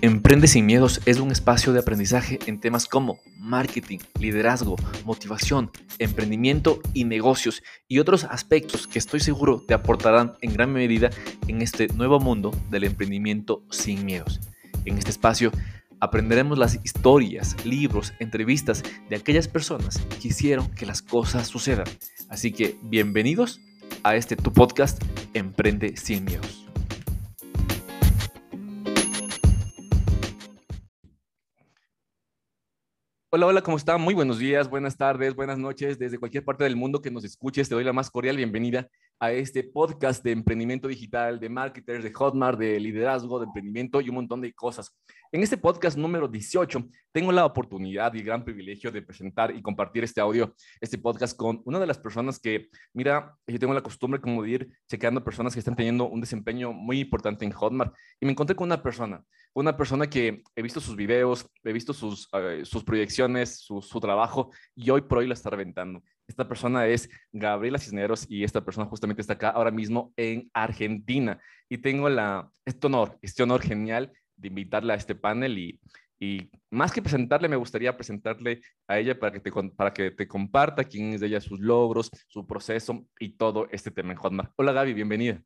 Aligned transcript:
Emprende 0.00 0.48
sin 0.48 0.64
miedos 0.64 1.02
es 1.04 1.18
un 1.18 1.30
espacio 1.30 1.74
de 1.74 1.80
aprendizaje 1.80 2.38
en 2.46 2.58
temas 2.58 2.86
como 2.86 3.18
marketing, 3.38 3.98
liderazgo, 4.18 4.76
motivación, 5.04 5.70
emprendimiento 5.98 6.80
y 6.94 7.04
negocios 7.04 7.62
y 7.86 7.98
otros 7.98 8.24
aspectos 8.24 8.86
que 8.86 8.98
estoy 8.98 9.20
seguro 9.20 9.62
te 9.66 9.74
aportarán 9.74 10.34
en 10.40 10.54
gran 10.54 10.72
medida 10.72 11.10
en 11.48 11.60
este 11.60 11.88
nuevo 11.88 12.18
mundo 12.18 12.50
del 12.70 12.84
emprendimiento 12.84 13.62
sin 13.70 14.06
miedos. 14.06 14.40
En 14.86 14.98
este 14.98 15.10
espacio 15.10 15.50
aprenderemos 15.98 16.58
las 16.58 16.78
historias, 16.84 17.56
libros, 17.64 18.12
entrevistas 18.18 18.82
de 19.08 19.16
aquellas 19.16 19.48
personas 19.48 19.98
que 20.20 20.28
hicieron 20.28 20.70
que 20.72 20.84
las 20.84 21.00
cosas 21.00 21.48
sucedan. 21.48 21.86
Así 22.28 22.52
que 22.52 22.76
bienvenidos 22.82 23.60
a 24.02 24.14
este 24.14 24.36
tu 24.36 24.52
podcast 24.52 25.02
Emprende 25.32 25.96
sin 25.96 26.24
miedos. 26.24 26.66
Hola, 33.30 33.46
hola, 33.46 33.62
¿cómo 33.62 33.78
están? 33.78 34.00
Muy 34.00 34.14
buenos 34.14 34.38
días, 34.38 34.68
buenas 34.68 34.96
tardes, 34.96 35.34
buenas 35.34 35.58
noches. 35.58 35.98
Desde 35.98 36.18
cualquier 36.18 36.44
parte 36.44 36.62
del 36.62 36.76
mundo 36.76 37.00
que 37.00 37.10
nos 37.10 37.24
escuches, 37.24 37.68
te 37.68 37.74
doy 37.74 37.82
la 37.82 37.92
más 37.92 38.10
cordial 38.10 38.36
bienvenida 38.36 38.88
a 39.24 39.32
este 39.32 39.64
podcast 39.64 40.22
de 40.22 40.32
emprendimiento 40.32 40.86
digital, 40.86 41.40
de 41.40 41.48
marketers, 41.48 42.04
de 42.04 42.12
Hotmart, 42.12 42.58
de 42.58 42.78
liderazgo, 42.78 43.38
de 43.38 43.46
emprendimiento 43.46 44.02
y 44.02 44.10
un 44.10 44.16
montón 44.16 44.42
de 44.42 44.52
cosas. 44.52 44.94
En 45.32 45.42
este 45.42 45.56
podcast 45.56 45.96
número 45.96 46.28
18, 46.28 46.86
tengo 47.10 47.32
la 47.32 47.46
oportunidad 47.46 48.12
y 48.12 48.18
el 48.18 48.24
gran 48.24 48.44
privilegio 48.44 48.92
de 48.92 49.00
presentar 49.00 49.56
y 49.56 49.62
compartir 49.62 50.04
este 50.04 50.20
audio, 50.20 50.54
este 50.78 50.98
podcast 50.98 51.34
con 51.38 51.62
una 51.64 51.80
de 51.80 51.86
las 51.86 51.98
personas 51.98 52.38
que, 52.38 52.68
mira, 52.92 53.34
yo 53.46 53.58
tengo 53.58 53.72
la 53.72 53.82
costumbre 53.82 54.20
como 54.20 54.42
de 54.42 54.50
ir 54.50 54.72
chequeando 54.90 55.24
personas 55.24 55.54
que 55.54 55.60
están 55.60 55.74
teniendo 55.74 56.06
un 56.06 56.20
desempeño 56.20 56.74
muy 56.74 57.00
importante 57.00 57.46
en 57.46 57.52
Hotmart 57.52 57.94
y 58.20 58.26
me 58.26 58.32
encontré 58.32 58.54
con 58.54 58.66
una 58.66 58.82
persona, 58.82 59.24
una 59.54 59.74
persona 59.74 60.06
que 60.06 60.42
he 60.54 60.62
visto 60.62 60.80
sus 60.80 60.96
videos, 60.96 61.50
he 61.64 61.72
visto 61.72 61.94
sus, 61.94 62.28
eh, 62.34 62.60
sus 62.64 62.84
proyecciones, 62.84 63.60
su, 63.60 63.80
su 63.80 64.00
trabajo 64.00 64.50
y 64.74 64.90
hoy 64.90 65.00
por 65.00 65.18
hoy 65.18 65.28
la 65.28 65.34
está 65.34 65.48
reventando. 65.48 66.02
Esta 66.26 66.48
persona 66.48 66.86
es 66.86 67.08
Gabriela 67.32 67.78
Cisneros 67.78 68.26
y 68.28 68.44
esta 68.44 68.64
persona 68.64 68.86
justamente 68.86 69.20
está 69.20 69.34
acá 69.34 69.50
ahora 69.50 69.70
mismo 69.70 70.12
en 70.16 70.50
Argentina. 70.54 71.40
Y 71.68 71.78
tengo 71.78 72.08
la, 72.08 72.50
este 72.64 72.86
honor, 72.86 73.18
este 73.22 73.42
honor 73.42 73.62
genial 73.62 74.12
de 74.36 74.48
invitarla 74.48 74.94
a 74.94 74.96
este 74.96 75.14
panel 75.14 75.58
y, 75.58 75.80
y 76.18 76.50
más 76.70 76.92
que 76.92 77.02
presentarle, 77.02 77.48
me 77.48 77.56
gustaría 77.56 77.96
presentarle 77.96 78.62
a 78.88 78.98
ella 78.98 79.18
para 79.18 79.32
que, 79.32 79.40
te, 79.40 79.52
para 79.76 79.92
que 79.92 80.10
te 80.10 80.26
comparta 80.26 80.84
quién 80.84 81.12
es 81.12 81.22
ella, 81.22 81.40
sus 81.40 81.60
logros, 81.60 82.10
su 82.26 82.46
proceso 82.46 83.06
y 83.18 83.36
todo 83.36 83.68
este 83.70 83.90
tema 83.90 84.12
en 84.12 84.18
Hotmart. 84.18 84.52
Hola 84.56 84.72
Gaby, 84.72 84.94
bienvenida. 84.94 85.42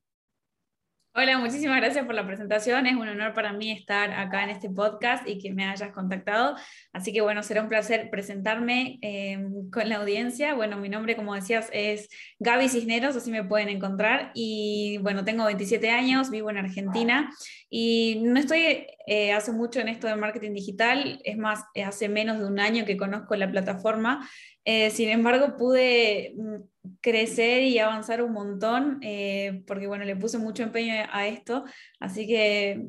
Hola, 1.14 1.37
muchísimas 1.39 1.78
gracias 1.78 2.06
por 2.06 2.14
la 2.14 2.25
presentación. 2.25 2.87
Es 2.87 2.95
un 2.95 3.09
honor 3.09 3.34
para 3.34 3.53
mí 3.53 3.73
estar 3.73 4.12
acá 4.12 4.45
en 4.45 4.51
este 4.51 4.70
podcast 4.70 5.27
y 5.28 5.39
que 5.39 5.53
me 5.53 5.65
hayas 5.65 5.91
contactado. 5.91 6.55
Así 6.92 7.12
que 7.12 7.23
bueno, 7.23 7.42
será 7.42 7.62
un 7.62 7.69
placer 7.69 8.09
presentarme 8.09 8.98
em, 9.03 9.69
con 9.70 9.89
la 9.89 9.97
audiencia. 9.97 10.55
Bueno, 10.55 10.77
mi 10.77 10.89
nombre, 10.89 11.17
como 11.17 11.34
decías, 11.34 11.70
es 11.73 12.09
Gaby 12.39 12.69
Cisneros, 12.69 13.17
así 13.17 13.33
me 13.33 13.42
pueden 13.42 13.69
encontrar. 13.69 14.31
Y 14.34 14.98
bueno, 15.03 15.25
tengo 15.25 15.45
27 15.47 15.91
años, 15.91 16.31
vivo 16.31 16.50
en 16.50 16.59
Argentina 16.59 17.31
y 17.69 18.20
no 18.22 18.39
estoy 18.39 18.87
eh, 19.06 19.33
hace 19.33 19.50
mucho 19.50 19.81
en 19.81 19.89
esto 19.89 20.06
de 20.06 20.15
marketing 20.15 20.53
digital. 20.53 21.20
Es 21.25 21.37
más, 21.37 21.65
hace 21.84 22.09
menos 22.09 22.39
de 22.39 22.45
un 22.47 22.61
año 22.61 22.84
que 22.84 22.97
conozco 22.97 23.34
la 23.34 23.50
plataforma. 23.50 24.28
Eh, 24.65 24.91
sin 24.91 25.09
embargo, 25.09 25.56
pude 25.56 26.34
mm, 26.37 26.56
crecer 27.00 27.62
y 27.62 27.78
avanzar 27.78 28.22
un 28.22 28.32
montón, 28.32 28.99
eh, 29.03 29.62
porque 29.66 29.87
bueno, 29.87 30.04
le 30.04 30.16
puse 30.16 30.38
mucho 30.38 30.62
empeño 30.62 30.94
a 31.10 31.26
esto, 31.26 31.65
así 32.00 32.26
que 32.26 32.87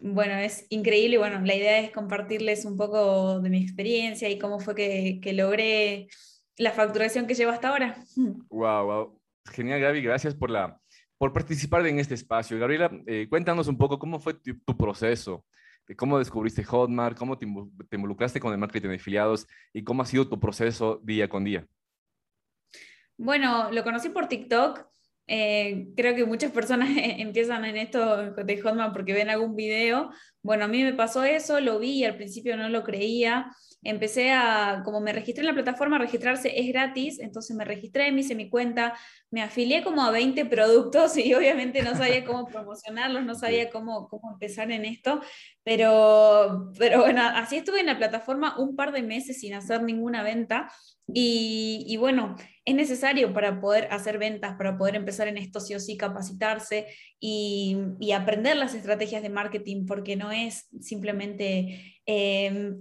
bueno, 0.00 0.34
es 0.34 0.66
increíble 0.70 1.16
y 1.16 1.18
bueno, 1.18 1.40
la 1.40 1.54
idea 1.54 1.78
es 1.80 1.90
compartirles 1.90 2.64
un 2.64 2.76
poco 2.76 3.40
de 3.40 3.50
mi 3.50 3.62
experiencia 3.62 4.28
y 4.28 4.38
cómo 4.38 4.60
fue 4.60 4.74
que, 4.74 5.20
que 5.22 5.32
logré 5.32 6.08
la 6.56 6.72
facturación 6.72 7.26
que 7.26 7.34
llevo 7.34 7.52
hasta 7.52 7.68
ahora. 7.68 7.96
Wow, 8.50 8.86
wow. 8.86 9.20
Genial, 9.50 9.80
Gaby, 9.80 10.02
gracias 10.02 10.34
por, 10.34 10.50
la, 10.50 10.78
por 11.18 11.32
participar 11.32 11.84
en 11.86 11.98
este 11.98 12.14
espacio. 12.14 12.58
Gabriela, 12.58 12.90
eh, 13.06 13.26
cuéntanos 13.28 13.66
un 13.66 13.76
poco 13.76 13.98
cómo 13.98 14.20
fue 14.20 14.34
tu, 14.34 14.58
tu 14.60 14.76
proceso 14.76 15.44
cómo 15.96 16.18
descubriste 16.18 16.64
Hotmart, 16.64 17.16
cómo 17.16 17.36
te, 17.38 17.46
involucraste 17.46 18.40
con 18.40 18.52
el 18.52 18.58
marketing 18.58 18.88
de 18.88 18.96
afiliados 18.96 19.46
y 19.72 19.82
cómo 19.82 20.02
ha 20.02 20.06
sido 20.06 20.28
tu 20.28 20.38
proceso 20.38 21.00
día 21.02 21.28
con 21.28 21.44
día. 21.44 21.66
Bueno, 23.22 23.70
lo 23.70 23.84
conocí 23.84 24.08
por 24.08 24.26
TikTok. 24.26 24.84
Eh, 25.28 25.92
creo 25.96 26.16
que 26.16 26.24
muchas 26.24 26.50
personas 26.50 26.88
empiezan 26.96 27.64
en 27.64 27.76
esto 27.76 28.32
de 28.32 28.60
Hotmart 28.60 28.92
porque 28.92 29.12
ven 29.12 29.30
algún 29.30 29.54
video. 29.54 30.10
Bueno, 30.42 30.64
a 30.64 30.68
mí 30.68 30.82
me 30.82 30.92
pasó 30.92 31.22
eso, 31.22 31.60
lo 31.60 31.78
vi 31.78 32.00
y 32.00 32.04
al 32.04 32.16
principio 32.16 32.56
no 32.56 32.68
lo 32.68 32.82
creía 32.82 33.52
empecé 33.82 34.30
a, 34.30 34.82
como 34.84 35.00
me 35.00 35.12
registré 35.12 35.42
en 35.42 35.48
la 35.48 35.54
plataforma, 35.54 35.98
registrarse 35.98 36.60
es 36.60 36.68
gratis, 36.68 37.18
entonces 37.18 37.56
me 37.56 37.64
registré, 37.64 38.12
me 38.12 38.20
hice 38.20 38.34
mi 38.34 38.48
cuenta, 38.48 38.94
me 39.30 39.42
afilié 39.42 39.82
como 39.82 40.04
a 40.04 40.10
20 40.10 40.46
productos 40.46 41.16
y 41.18 41.34
obviamente 41.34 41.82
no 41.82 41.94
sabía 41.96 42.24
cómo 42.24 42.46
promocionarlos, 42.52 43.24
no 43.24 43.34
sabía 43.34 43.70
cómo, 43.70 44.08
cómo 44.08 44.32
empezar 44.32 44.70
en 44.70 44.84
esto, 44.84 45.20
pero, 45.64 46.72
pero 46.78 47.00
bueno, 47.00 47.22
así 47.22 47.56
estuve 47.56 47.80
en 47.80 47.86
la 47.86 47.98
plataforma 47.98 48.58
un 48.58 48.74
par 48.74 48.92
de 48.92 49.02
meses 49.02 49.40
sin 49.40 49.54
hacer 49.54 49.82
ninguna 49.82 50.22
venta 50.22 50.72
y, 51.14 51.96
bueno, 51.98 52.36
es 52.64 52.74
necesario 52.74 53.32
para 53.32 53.60
poder 53.60 53.88
hacer 53.90 54.18
ventas, 54.18 54.56
para 54.56 54.78
poder 54.78 54.96
empezar 54.96 55.28
en 55.28 55.36
esto 55.36 55.60
sí 55.60 55.74
o 55.74 55.80
sí 55.80 55.96
capacitarse 55.96 56.86
y, 57.20 57.76
aprender 58.14 58.56
las 58.56 58.74
estrategias 58.74 59.22
de 59.22 59.30
marketing, 59.30 59.86
porque 59.86 60.16
no 60.16 60.32
es 60.32 60.68
simplemente... 60.80 62.00
Eh, 62.06 62.74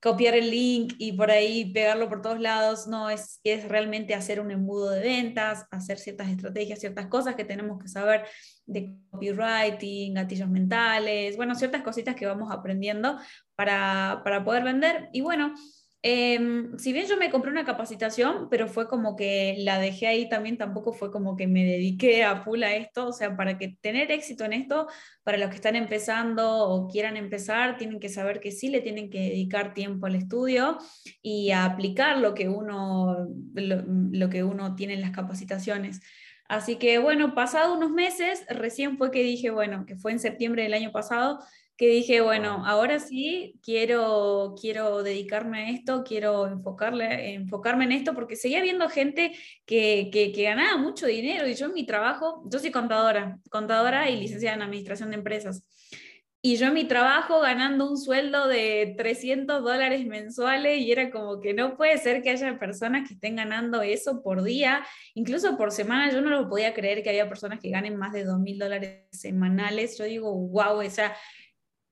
copiar 0.00 0.34
el 0.34 0.50
link 0.50 0.94
y 0.98 1.12
por 1.12 1.30
ahí 1.30 1.72
pegarlo 1.72 2.08
por 2.08 2.22
todos 2.22 2.40
lados, 2.40 2.86
no, 2.86 3.10
es, 3.10 3.40
es 3.44 3.68
realmente 3.68 4.14
hacer 4.14 4.40
un 4.40 4.50
embudo 4.50 4.90
de 4.90 5.00
ventas, 5.00 5.66
hacer 5.70 5.98
ciertas 5.98 6.28
estrategias, 6.30 6.80
ciertas 6.80 7.06
cosas 7.06 7.34
que 7.34 7.44
tenemos 7.44 7.78
que 7.78 7.88
saber 7.88 8.24
de 8.64 8.94
copywriting, 9.10 10.14
gatillos 10.14 10.48
mentales, 10.48 11.36
bueno, 11.36 11.54
ciertas 11.54 11.82
cositas 11.82 12.14
que 12.14 12.26
vamos 12.26 12.50
aprendiendo 12.50 13.18
para, 13.56 14.22
para 14.24 14.42
poder 14.42 14.64
vender. 14.64 15.10
Y 15.12 15.20
bueno, 15.20 15.54
Em, 16.02 16.78
si 16.78 16.94
bien 16.94 17.06
yo 17.06 17.18
me 17.18 17.28
compré 17.28 17.50
una 17.50 17.66
capacitación, 17.66 18.48
pero 18.48 18.68
fue 18.68 18.88
como 18.88 19.16
que 19.16 19.56
la 19.58 19.78
dejé 19.78 20.06
ahí 20.06 20.30
también, 20.30 20.56
tampoco 20.56 20.94
fue 20.94 21.10
como 21.10 21.36
que 21.36 21.46
me 21.46 21.62
dediqué 21.62 22.24
a 22.24 22.42
full 22.42 22.62
a 22.62 22.74
esto, 22.74 23.08
o 23.08 23.12
sea, 23.12 23.36
para 23.36 23.58
que 23.58 23.76
tener 23.82 24.10
éxito 24.10 24.44
en 24.46 24.54
esto, 24.54 24.86
para 25.24 25.36
los 25.36 25.50
que 25.50 25.56
están 25.56 25.76
empezando 25.76 26.68
o 26.70 26.88
quieran 26.88 27.18
empezar, 27.18 27.76
tienen 27.76 28.00
que 28.00 28.08
saber 28.08 28.40
que 28.40 28.50
sí 28.50 28.68
le 28.68 28.80
tienen 28.80 29.10
que 29.10 29.18
dedicar 29.20 29.74
tiempo 29.74 30.06
al 30.06 30.14
estudio 30.14 30.78
y 31.20 31.50
a 31.50 31.66
aplicar 31.66 32.16
lo 32.16 32.32
que 32.32 32.48
uno, 32.48 33.28
lo 33.54 34.30
que 34.30 34.42
uno 34.42 34.74
tiene 34.76 34.94
en 34.94 35.02
las 35.02 35.10
capacitaciones. 35.10 36.00
Así 36.48 36.76
que 36.76 36.98
bueno, 36.98 37.34
pasado 37.34 37.74
unos 37.74 37.90
meses, 37.90 38.44
recién 38.48 38.96
fue 38.96 39.10
que 39.10 39.22
dije, 39.22 39.50
bueno, 39.50 39.84
que 39.86 39.96
fue 39.96 40.12
en 40.12 40.18
septiembre 40.18 40.62
del 40.62 40.74
año 40.74 40.92
pasado, 40.92 41.40
que 41.80 41.88
dije, 41.88 42.20
bueno, 42.20 42.62
ahora 42.66 42.98
sí 42.98 43.58
quiero, 43.62 44.54
quiero 44.60 45.02
dedicarme 45.02 45.62
a 45.62 45.70
esto, 45.70 46.04
quiero 46.06 46.46
enfocarle, 46.46 47.32
enfocarme 47.32 47.84
en 47.84 47.92
esto, 47.92 48.12
porque 48.12 48.36
seguía 48.36 48.60
viendo 48.60 48.90
gente 48.90 49.32
que, 49.64 50.10
que, 50.12 50.30
que, 50.30 50.42
ganaba 50.42 50.76
mucho 50.76 51.06
dinero 51.06 51.48
y 51.48 51.54
yo 51.54 51.68
en 51.68 51.72
mi 51.72 51.86
trabajo, 51.86 52.42
yo 52.52 52.58
soy 52.58 52.70
contadora, 52.70 53.38
contadora 53.48 54.10
y 54.10 54.20
licenciada 54.20 54.56
en 54.56 54.62
administración 54.62 55.08
de 55.08 55.16
empresas. 55.16 55.64
Y 56.42 56.56
yo 56.56 56.68
en 56.68 56.74
mi 56.74 56.84
trabajo 56.84 57.40
ganando 57.40 57.90
un 57.90 57.98
sueldo 57.98 58.48
de 58.48 58.94
300 58.96 59.62
dólares 59.62 60.06
mensuales 60.06 60.80
y 60.80 60.90
era 60.90 61.10
como 61.10 61.38
que 61.38 61.52
no 61.52 61.76
puede 61.76 61.98
ser 61.98 62.22
que 62.22 62.30
haya 62.30 62.58
personas 62.58 63.06
que 63.06 63.14
estén 63.14 63.36
ganando 63.36 63.82
eso 63.82 64.22
por 64.22 64.42
día, 64.42 64.82
incluso 65.14 65.58
por 65.58 65.70
semana. 65.70 66.10
Yo 66.10 66.22
no 66.22 66.30
lo 66.30 66.48
podía 66.48 66.72
creer 66.72 67.02
que 67.02 67.10
había 67.10 67.28
personas 67.28 67.58
que 67.58 67.68
ganen 67.68 67.96
más 67.96 68.12
de 68.14 68.24
2 68.24 68.38
mil 68.38 68.58
dólares 68.58 69.06
semanales. 69.12 69.98
Yo 69.98 70.04
digo, 70.04 70.34
wow, 70.34 70.78
o 70.78 70.90
sea, 70.90 71.14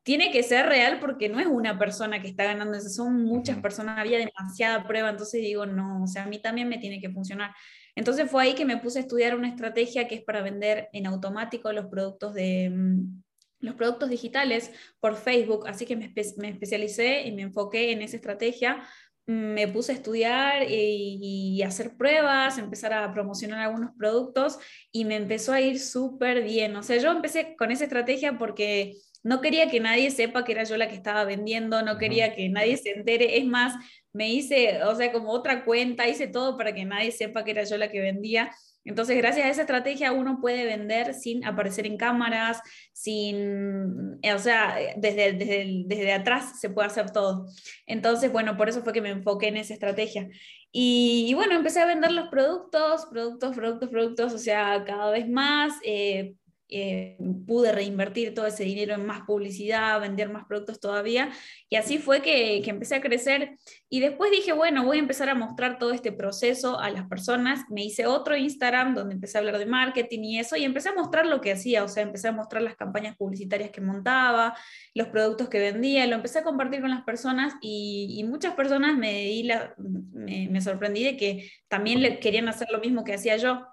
tiene 0.08 0.30
que 0.30 0.42
ser 0.42 0.64
real 0.64 1.00
porque 1.00 1.28
no 1.28 1.38
es 1.38 1.46
una 1.46 1.78
persona 1.78 2.22
que 2.22 2.28
está 2.28 2.44
ganando 2.44 2.78
eso, 2.78 2.88
son 2.88 3.24
muchas 3.26 3.58
personas, 3.60 3.98
había 3.98 4.16
demasiada 4.16 4.86
prueba, 4.86 5.10
entonces 5.10 5.42
digo, 5.42 5.66
no, 5.66 6.04
o 6.04 6.06
sea, 6.06 6.22
a 6.22 6.26
mí 6.26 6.40
también 6.40 6.66
me 6.66 6.78
tiene 6.78 6.98
que 6.98 7.10
funcionar. 7.10 7.54
Entonces 7.94 8.30
fue 8.30 8.42
ahí 8.42 8.54
que 8.54 8.64
me 8.64 8.78
puse 8.78 9.00
a 9.00 9.02
estudiar 9.02 9.36
una 9.36 9.50
estrategia 9.50 10.08
que 10.08 10.14
es 10.14 10.22
para 10.22 10.40
vender 10.40 10.88
en 10.94 11.06
automático 11.06 11.70
los 11.74 11.88
productos 11.88 12.32
de 12.32 12.70
mm, 12.70 13.22
los 13.60 13.74
productos 13.74 14.08
digitales 14.08 14.70
por 14.98 15.14
Facebook, 15.14 15.68
así 15.68 15.84
que 15.84 15.94
me, 15.94 16.10
me 16.38 16.48
especialicé 16.48 17.26
y 17.26 17.32
me 17.32 17.42
enfoqué 17.42 17.92
en 17.92 18.00
esa 18.00 18.16
estrategia 18.16 18.82
me 19.28 19.68
puse 19.68 19.92
a 19.92 19.94
estudiar 19.94 20.62
y, 20.70 21.60
hacer 21.62 21.98
pruebas, 21.98 22.56
empezar 22.56 22.94
a 22.94 23.12
promocionar 23.12 23.60
algunos 23.60 23.90
productos 23.98 24.58
y 24.90 25.04
me 25.04 25.16
empezó 25.16 25.52
a 25.52 25.60
ir 25.60 25.78
súper 25.78 26.42
bien. 26.42 26.74
O 26.76 26.82
sea, 26.82 26.96
yo 26.96 27.10
empecé 27.10 27.54
con 27.54 27.70
esa 27.70 27.84
estrategia 27.84 28.38
porque 28.38 28.94
no 29.22 29.40
quería 29.40 29.68
que 29.68 29.80
nadie 29.80 30.10
sepa 30.10 30.44
que 30.44 30.52
era 30.52 30.64
yo 30.64 30.76
la 30.76 30.88
que 30.88 30.94
estaba 30.94 31.24
vendiendo, 31.24 31.82
no 31.82 31.98
quería 31.98 32.34
que 32.34 32.48
nadie 32.48 32.76
se 32.76 32.90
entere. 32.90 33.38
Es 33.38 33.44
más, 33.44 33.74
me 34.12 34.30
hice, 34.30 34.82
o 34.84 34.94
sea, 34.94 35.12
como 35.12 35.30
otra 35.30 35.64
cuenta, 35.64 36.08
hice 36.08 36.28
todo 36.28 36.56
para 36.56 36.72
que 36.74 36.84
nadie 36.84 37.12
sepa 37.12 37.44
que 37.44 37.50
era 37.52 37.64
yo 37.64 37.76
la 37.76 37.90
que 37.90 38.00
vendía. 38.00 38.50
Entonces, 38.84 39.18
gracias 39.18 39.46
a 39.46 39.50
esa 39.50 39.60
estrategia, 39.62 40.12
uno 40.12 40.40
puede 40.40 40.64
vender 40.64 41.12
sin 41.12 41.44
aparecer 41.44 41.86
en 41.86 41.98
cámaras, 41.98 42.62
sin, 42.92 44.18
o 44.24 44.38
sea, 44.38 44.76
desde, 44.96 45.34
desde, 45.34 45.82
desde 45.86 46.12
atrás 46.12 46.58
se 46.58 46.70
puede 46.70 46.86
hacer 46.86 47.10
todo. 47.10 47.46
Entonces, 47.86 48.32
bueno, 48.32 48.56
por 48.56 48.68
eso 48.68 48.82
fue 48.82 48.94
que 48.94 49.02
me 49.02 49.10
enfoqué 49.10 49.48
en 49.48 49.58
esa 49.58 49.74
estrategia. 49.74 50.28
Y, 50.72 51.32
bueno, 51.34 51.54
empecé 51.54 51.80
a 51.80 51.86
vender 51.86 52.12
los 52.12 52.28
productos, 52.28 53.06
productos, 53.10 53.54
productos, 53.54 53.88
productos, 53.88 54.32
o 54.32 54.38
sea, 54.38 54.84
cada 54.86 55.10
vez 55.10 55.28
más. 55.28 55.74
Eh, 55.84 56.34
eh, 56.70 57.16
pude 57.46 57.72
reinvertir 57.72 58.34
todo 58.34 58.46
ese 58.46 58.64
dinero 58.64 58.94
en 58.94 59.06
más 59.06 59.22
publicidad, 59.22 60.00
vender 60.00 60.28
más 60.28 60.44
productos 60.46 60.80
todavía, 60.80 61.30
y 61.68 61.76
así 61.76 61.98
fue 61.98 62.20
que, 62.20 62.60
que, 62.62 62.70
empecé 62.70 62.96
a 62.96 63.00
crecer. 63.00 63.56
Y 63.88 64.00
después 64.00 64.30
dije, 64.30 64.52
bueno, 64.52 64.84
voy 64.84 64.98
a 64.98 65.00
empezar 65.00 65.30
a 65.30 65.34
mostrar 65.34 65.78
todo 65.78 65.92
este 65.92 66.12
proceso 66.12 66.78
a 66.78 66.90
las 66.90 67.08
personas. 67.08 67.64
Me 67.70 67.84
hice 67.84 68.06
otro 68.06 68.36
Instagram 68.36 68.94
donde 68.94 69.14
empecé 69.14 69.38
a 69.38 69.40
hablar 69.40 69.58
de 69.58 69.66
marketing 69.66 70.20
y 70.24 70.38
eso, 70.38 70.56
y 70.56 70.64
empecé 70.64 70.90
a 70.90 70.94
mostrar 70.94 71.26
lo 71.26 71.40
que 71.40 71.52
hacía, 71.52 71.84
o 71.84 71.88
sea, 71.88 72.02
empecé 72.02 72.28
a 72.28 72.32
mostrar 72.32 72.62
las 72.62 72.76
campañas 72.76 73.16
publicitarias 73.16 73.70
que 73.70 73.80
montaba, 73.80 74.56
los 74.94 75.08
productos 75.08 75.48
que 75.48 75.58
vendía, 75.58 76.06
lo 76.06 76.16
empecé 76.16 76.40
a 76.40 76.44
compartir 76.44 76.80
con 76.80 76.90
las 76.90 77.04
personas 77.04 77.54
y, 77.60 78.24
muchas 78.28 78.54
personas 78.54 78.96
me, 78.98 79.12
di 79.24 79.42
la, 79.44 79.74
me, 79.78 80.48
me, 80.50 80.60
sorprendí 80.60 81.02
de 81.02 81.16
que 81.16 81.50
también 81.66 82.02
le, 82.02 82.18
querían 82.20 82.48
hacer 82.48 82.68
lo 82.70 82.78
mismo 82.78 83.04
que 83.04 83.14
hacía 83.14 83.36
yo. 83.38 83.66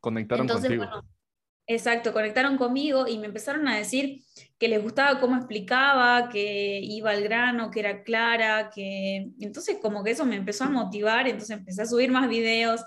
Conectaron 0.00 0.44
Entonces, 0.44 0.70
contigo. 0.70 0.86
Bueno, 0.86 1.08
Exacto, 1.72 2.12
conectaron 2.12 2.56
conmigo 2.56 3.06
y 3.06 3.16
me 3.16 3.26
empezaron 3.26 3.68
a 3.68 3.76
decir 3.76 4.24
que 4.58 4.66
les 4.66 4.82
gustaba 4.82 5.20
cómo 5.20 5.36
explicaba, 5.36 6.28
que 6.28 6.80
iba 6.82 7.12
al 7.12 7.22
grano, 7.22 7.70
que 7.70 7.78
era 7.78 8.02
clara, 8.02 8.70
que 8.74 9.28
entonces 9.38 9.78
como 9.80 10.02
que 10.02 10.10
eso 10.10 10.26
me 10.26 10.34
empezó 10.34 10.64
a 10.64 10.68
motivar, 10.68 11.28
entonces 11.28 11.56
empecé 11.56 11.82
a 11.82 11.86
subir 11.86 12.10
más 12.10 12.28
videos, 12.28 12.80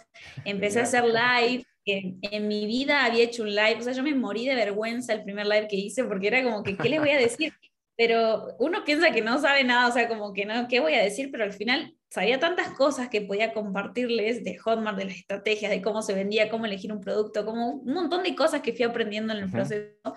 empecé 0.43 0.81
a 0.81 0.83
hacer 0.83 1.05
live, 1.05 1.65
en, 1.85 2.19
en 2.23 2.47
mi 2.49 2.65
vida 2.65 3.05
había 3.05 3.23
hecho 3.23 3.43
un 3.43 3.55
live, 3.55 3.77
o 3.79 3.83
sea, 3.83 3.93
yo 3.93 4.03
me 4.03 4.13
morí 4.15 4.45
de 4.45 4.55
vergüenza 4.55 5.13
el 5.13 5.23
primer 5.23 5.47
live 5.47 5.69
que 5.69 5.77
hice 5.77 6.03
porque 6.03 6.27
era 6.27 6.43
como 6.43 6.61
que, 6.61 6.75
¿qué 6.75 6.89
les 6.89 6.99
voy 6.99 7.11
a 7.11 7.17
decir? 7.17 7.53
Pero 7.95 8.47
uno 8.59 8.83
piensa 8.83 9.11
que 9.11 9.21
no 9.21 9.39
sabe 9.39 9.63
nada, 9.63 9.87
o 9.87 9.93
sea, 9.93 10.09
como 10.09 10.33
que 10.33 10.45
no, 10.45 10.67
¿qué 10.67 10.81
voy 10.81 10.95
a 10.95 11.01
decir? 11.01 11.29
Pero 11.31 11.45
al 11.45 11.53
final 11.53 11.95
sabía 12.13 12.39
tantas 12.39 12.69
cosas 12.69 13.09
que 13.09 13.21
podía 13.21 13.53
compartirles 13.53 14.43
de 14.43 14.59
Hotmart, 14.59 14.99
de 14.99 15.05
las 15.05 15.15
estrategias, 15.15 15.71
de 15.71 15.81
cómo 15.81 16.03
se 16.03 16.13
vendía, 16.13 16.47
cómo 16.47 16.67
elegir 16.67 16.93
un 16.93 17.01
producto, 17.01 17.43
como 17.43 17.69
un 17.71 17.91
montón 17.91 18.21
de 18.21 18.35
cosas 18.35 18.61
que 18.61 18.71
fui 18.71 18.85
aprendiendo 18.85 19.33
en 19.33 19.39
el 19.39 19.49
proceso 19.49 20.13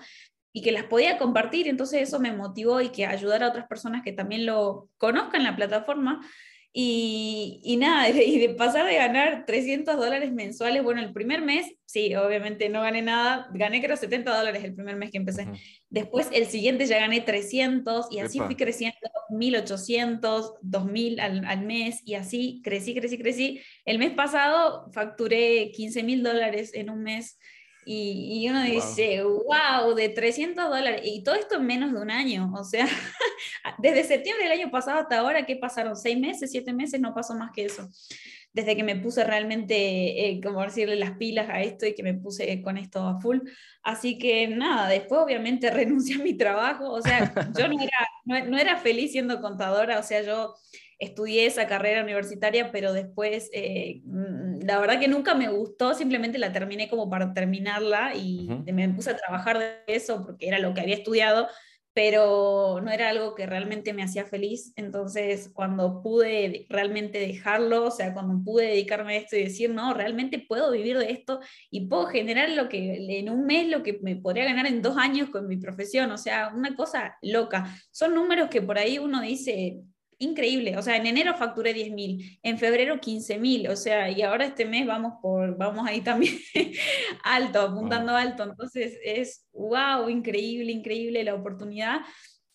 y 0.53 0.61
que 0.61 0.71
las 0.71 0.83
podía 0.83 1.17
compartir, 1.17 1.67
entonces 1.67 2.03
eso 2.03 2.19
me 2.19 2.31
motivó 2.31 2.81
y 2.81 2.89
que 2.89 3.07
ayudar 3.07 3.41
a 3.41 3.47
otras 3.47 3.65
personas 3.67 4.03
que 4.03 4.11
también 4.11 4.45
lo 4.45 4.91
conozcan 4.99 5.43
la 5.43 5.55
plataforma 5.55 6.21
y, 6.79 7.59
y, 7.63 7.77
nada, 7.77 8.07
y 8.11 8.37
de 8.37 8.49
pasar 8.49 8.85
de 8.85 8.93
ganar 8.93 9.47
300 9.47 9.97
dólares 9.97 10.31
mensuales, 10.31 10.83
bueno, 10.83 11.01
el 11.01 11.11
primer 11.11 11.41
mes, 11.41 11.73
sí, 11.87 12.13
obviamente 12.13 12.69
no 12.69 12.83
gané 12.83 13.01
nada, 13.01 13.49
gané 13.51 13.81
creo 13.81 13.97
70 13.97 14.37
dólares 14.37 14.63
el 14.63 14.75
primer 14.75 14.95
mes 14.95 15.09
que 15.09 15.17
empecé. 15.17 15.47
Después 15.89 16.29
el 16.31 16.45
siguiente 16.45 16.85
ya 16.85 16.99
gané 16.99 17.21
300 17.21 18.09
y 18.11 18.19
así 18.19 18.39
fui 18.41 18.55
creciendo 18.55 18.95
1800, 19.31 20.53
2000 20.61 21.19
al, 21.19 21.45
al 21.45 21.65
mes 21.65 22.01
y 22.05 22.13
así 22.13 22.61
crecí, 22.63 22.93
crecí, 22.93 23.17
crecí. 23.17 23.59
El 23.83 23.97
mes 23.97 24.11
pasado 24.11 24.91
facturé 24.91 25.71
15 25.71 26.03
mil 26.03 26.21
dólares 26.21 26.75
en 26.75 26.91
un 26.91 27.01
mes 27.01 27.39
y, 27.89 28.43
y 28.43 28.49
uno 28.49 28.63
dice, 28.63 29.23
wow, 29.23 29.95
de 29.95 30.09
300 30.09 30.69
dólares. 30.69 31.01
Y 31.05 31.23
todo 31.23 31.35
esto 31.35 31.55
en 31.55 31.65
menos 31.65 31.93
de 31.93 32.01
un 32.01 32.11
año. 32.11 32.51
O 32.53 32.65
sea, 32.65 32.85
desde 33.77 34.03
septiembre 34.03 34.43
del 34.43 34.59
año 34.59 34.69
pasado 34.69 34.99
hasta 34.99 35.19
ahora, 35.19 35.45
¿qué 35.45 35.55
pasaron? 35.55 35.95
¿Seis 35.95 36.19
meses, 36.19 36.51
siete 36.51 36.73
meses? 36.73 36.99
No 36.99 37.13
pasó 37.13 37.33
más 37.33 37.51
que 37.55 37.63
eso. 37.63 37.87
Desde 38.51 38.75
que 38.75 38.83
me 38.83 38.97
puse 38.97 39.23
realmente, 39.23 40.29
eh, 40.29 40.41
como 40.43 40.61
decirle, 40.63 40.97
las 40.97 41.11
pilas 41.11 41.47
a 41.49 41.61
esto 41.61 41.85
y 41.85 41.95
que 41.95 42.03
me 42.03 42.13
puse 42.13 42.61
con 42.61 42.77
esto 42.77 43.07
a 43.07 43.21
full. 43.21 43.39
Así 43.83 44.17
que 44.17 44.49
nada, 44.49 44.89
después 44.89 45.21
obviamente 45.21 45.71
renuncié 45.71 46.15
a 46.15 46.23
mi 46.23 46.33
trabajo. 46.33 46.91
O 46.91 47.01
sea, 47.01 47.33
yo 47.57 47.69
no 47.69 47.75
era, 47.81 48.07
no, 48.25 48.45
no 48.47 48.57
era 48.57 48.75
feliz 48.75 49.13
siendo 49.13 49.39
contadora. 49.39 49.97
O 49.99 50.03
sea, 50.03 50.23
yo 50.23 50.55
estudié 50.99 51.45
esa 51.45 51.67
carrera 51.67 52.03
universitaria, 52.03 52.71
pero 52.71 52.93
después 52.93 53.49
eh, 53.53 54.01
mm, 54.03 54.65
la 54.65 54.79
verdad 54.79 54.99
que 54.99 55.07
nunca 55.07 55.35
me 55.35 55.49
gustó, 55.49 55.93
simplemente 55.93 56.37
la 56.37 56.51
terminé 56.51 56.89
como 56.89 57.09
para 57.09 57.33
terminarla 57.33 58.15
y 58.15 58.49
me 58.65 58.89
puse 58.89 59.11
a 59.11 59.17
trabajar 59.17 59.59
de 59.59 59.75
eso 59.87 60.25
porque 60.25 60.47
era 60.47 60.59
lo 60.59 60.73
que 60.73 60.81
había 60.81 60.95
estudiado, 60.95 61.47
pero 61.97 62.79
no 62.79 62.91
era 62.91 63.09
algo 63.09 63.33
que 63.33 63.47
realmente 63.47 63.91
me 63.91 64.03
hacía 64.03 64.23
feliz. 64.23 64.71
Entonces, 64.75 65.49
cuando 65.51 66.03
pude 66.03 66.67
realmente 66.69 67.17
dejarlo, 67.17 67.85
o 67.85 67.91
sea, 67.91 68.13
cuando 68.13 68.43
pude 68.43 68.67
dedicarme 68.67 69.15
a 69.15 69.17
esto 69.17 69.35
y 69.35 69.45
decir, 69.45 69.71
no, 69.71 69.95
realmente 69.95 70.45
puedo 70.47 70.71
vivir 70.71 70.99
de 70.99 71.11
esto 71.11 71.39
y 71.71 71.87
puedo 71.87 72.05
generar 72.05 72.51
lo 72.51 72.69
que 72.69 73.17
en 73.17 73.31
un 73.31 73.47
mes, 73.47 73.67
lo 73.67 73.81
que 73.81 73.97
me 74.03 74.15
podría 74.15 74.45
ganar 74.45 74.67
en 74.67 74.83
dos 74.83 74.95
años 74.95 75.31
con 75.31 75.47
mi 75.47 75.57
profesión, 75.57 76.11
o 76.11 76.19
sea, 76.19 76.51
una 76.55 76.75
cosa 76.75 77.17
loca. 77.23 77.75
Son 77.89 78.13
números 78.13 78.49
que 78.49 78.61
por 78.61 78.77
ahí 78.77 78.99
uno 78.99 79.21
dice, 79.21 79.79
increíble. 80.19 80.77
O 80.77 80.81
sea, 80.81 80.97
en 80.97 81.05
enero 81.05 81.35
facturé 81.35 81.73
10 81.73 81.91
mil, 81.91 82.39
en 82.43 82.57
febrero 82.57 82.99
15 82.99 83.37
mil, 83.37 83.67
o 83.67 83.75
sea, 83.75 84.09
y 84.09 84.21
ahora 84.21 84.45
este 84.45 84.65
mes 84.65 84.85
vamos 84.87 85.13
por, 85.21 85.57
vamos 85.57 85.87
ahí 85.87 86.01
también 86.01 86.37
alto, 87.23 87.61
apuntando 87.61 88.15
alto. 88.15 88.43
Entonces 88.43 88.97
es, 89.03 89.47
wow, 89.53 90.09
increíble, 90.09 90.71
increíble 90.71 91.23
la 91.23 91.35
oportunidad. 91.35 92.01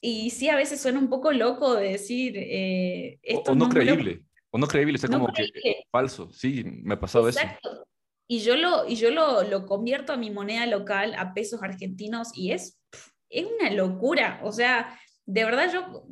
Y 0.00 0.30
sí, 0.30 0.48
a 0.48 0.56
veces 0.56 0.80
suena 0.80 0.98
un 0.98 1.08
poco 1.08 1.32
loco 1.32 1.76
de 1.76 1.90
decir 1.90 2.34
eh, 2.36 3.20
esto. 3.22 3.52
O, 3.52 3.54
no 3.54 3.68
creíble, 3.68 4.22
o 4.50 4.58
no 4.58 4.66
creíble, 4.66 4.96
o 4.96 4.98
sea, 4.98 5.10
como 5.10 5.32
que 5.32 5.48
falso. 5.90 6.32
Sí, 6.32 6.64
me 6.64 6.94
ha 6.94 7.00
pasado 7.00 7.28
Exacto. 7.28 7.72
eso. 7.72 7.86
Y 8.28 8.40
yo, 8.40 8.56
lo, 8.56 8.88
y 8.88 8.96
yo 8.96 9.10
lo, 9.10 9.42
lo 9.42 9.66
convierto 9.66 10.12
a 10.12 10.16
mi 10.16 10.30
moneda 10.30 10.66
local, 10.66 11.14
a 11.18 11.34
pesos 11.34 11.62
argentinos, 11.62 12.36
y 12.36 12.52
es, 12.52 12.80
es 13.28 13.46
una 13.46 13.70
locura. 13.70 14.40
O 14.42 14.50
sea, 14.50 14.98
de 15.26 15.44
verdad 15.44 15.72
yo, 15.72 16.06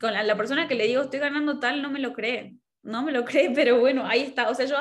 con 0.00 0.12
la, 0.12 0.36
persona 0.36 0.68
que 0.68 0.74
le 0.74 0.86
digo 0.86 1.02
estoy 1.02 1.20
ganando 1.20 1.60
tal, 1.60 1.82
no 1.82 1.90
me 1.90 2.00
lo 2.00 2.12
cree, 2.12 2.56
no 2.82 3.02
me 3.02 3.12
lo 3.12 3.24
cree, 3.24 3.50
pero 3.50 3.80
bueno, 3.80 4.06
ahí 4.06 4.20
está. 4.20 4.48
O 4.48 4.54
sea, 4.54 4.66
yo 4.66 4.76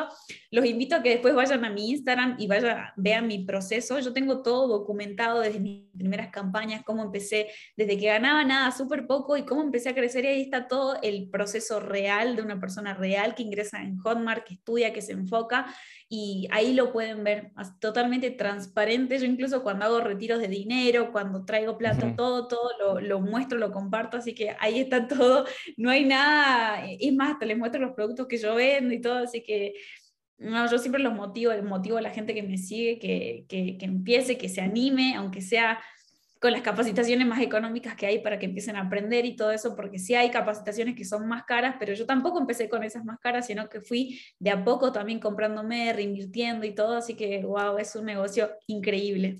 los 0.52 0.66
invito 0.66 0.96
a 0.96 1.02
que 1.02 1.10
después 1.10 1.34
vayan 1.34 1.66
a 1.66 1.70
mi 1.70 1.90
Instagram 1.90 2.36
y 2.38 2.48
vayan, 2.48 2.86
vean 2.98 3.28
mi 3.28 3.44
proceso. 3.46 4.00
Yo 4.00 4.14
tengo 4.14 4.42
todo 4.42 4.68
documentado 4.68 5.40
desde 5.40 5.60
mis 5.60 5.90
primeras 5.98 6.30
campañas, 6.30 6.84
cómo 6.86 7.04
empecé, 7.04 7.48
desde 7.76 7.98
que 7.98 8.08
ganaba 8.08 8.44
nada, 8.44 8.72
súper 8.72 9.08
poco, 9.08 9.38
y 9.38 9.46
cómo 9.46 9.62
empecé 9.62 9.90
a 9.90 9.96
crecer. 9.96 10.26
Y 10.26 10.28
ahí 10.28 10.42
está 10.42 10.68
todo 10.68 10.98
el 11.02 11.30
proceso 11.30 11.80
real 11.80 12.36
de 12.36 12.42
una 12.42 12.60
persona 12.60 12.94
real 12.94 13.36
que 13.36 13.44
ingresa 13.44 13.82
en 13.82 13.98
Hotmart, 13.98 14.46
que 14.46 14.56
estudia, 14.56 14.94
que 14.94 15.02
se 15.02 15.14
enfoca 15.14 15.74
y 16.16 16.48
ahí 16.52 16.76
lo 16.76 16.94
pueden 16.94 17.24
ver 17.24 17.52
totalmente 17.80 18.30
transparente. 18.30 19.18
Yo 19.18 19.26
incluso 19.26 19.64
cuando 19.64 19.86
hago 19.86 20.00
retiros 20.00 20.40
de 20.40 20.48
dinero, 20.48 21.12
cuando 21.12 21.44
traigo 21.44 21.76
plata, 21.76 22.16
todo, 22.16 22.48
todo 22.48 22.70
lo, 22.80 23.00
lo, 23.02 23.20
muestro, 23.20 23.58
lo 23.58 23.72
comparto, 23.72 24.18
así 24.18 24.36
que 24.36 24.56
ahí 24.60 24.80
está 24.80 25.08
todo, 25.08 25.46
no 25.76 25.90
hay 25.90 26.06
nada, 26.06 26.86
es 26.88 27.12
más, 27.16 27.40
te 27.40 27.48
les 27.48 27.58
muestro 27.58 27.82
los 27.82 27.96
productos 27.96 28.28
que 28.28 28.38
yo 28.38 28.54
vendo 28.54 28.94
y 28.94 29.02
todo, 29.02 29.24
así 29.24 29.42
que 29.42 29.74
no, 30.38 30.70
yo 30.70 30.78
siempre 30.78 31.02
los 31.02 31.16
motivo, 31.16 31.52
motivo 31.64 31.98
a 31.98 32.02
la 32.02 32.12
gente 32.12 32.36
que 32.36 32.44
me 32.44 32.60
sigue, 32.60 33.00
que, 33.00 33.46
que, 33.50 33.80
que 33.80 33.86
empiece, 33.86 34.38
que 34.38 34.50
se 34.50 34.62
anime, 34.62 35.16
aunque 35.16 35.42
sea 35.42 35.80
con 36.44 36.52
las 36.52 36.62
capacitaciones 36.62 37.26
más 37.26 37.40
económicas 37.40 37.96
que 37.96 38.06
hay 38.06 38.20
para 38.20 38.38
que 38.38 38.48
empiecen 38.48 38.76
a 38.76 38.82
aprender 38.82 39.24
y 39.24 39.38
todo 39.38 39.52
eso, 39.52 39.78
porque 39.78 39.98
sí 39.98 40.14
hay 40.14 40.30
capacitaciones 40.30 40.94
que 40.94 41.06
son 41.06 41.26
más 41.26 41.46
caras, 41.46 41.78
pero 41.80 41.94
yo 41.94 42.06
tampoco 42.06 42.38
empecé 42.38 42.68
con 42.68 42.84
esas 42.84 43.06
más 43.06 43.18
caras, 43.22 43.48
sino 43.48 43.70
que 43.70 43.80
fui 43.80 44.20
de 44.40 44.50
a 44.50 44.62
poco 44.62 44.92
también 44.92 45.22
comprándome, 45.22 45.94
reinvirtiendo 45.94 46.66
y 46.66 46.76
todo, 46.76 46.98
así 46.98 47.16
que, 47.16 47.42
wow, 47.46 47.78
es 47.78 47.96
un 47.96 48.04
negocio 48.04 48.50
increíble. 48.68 49.40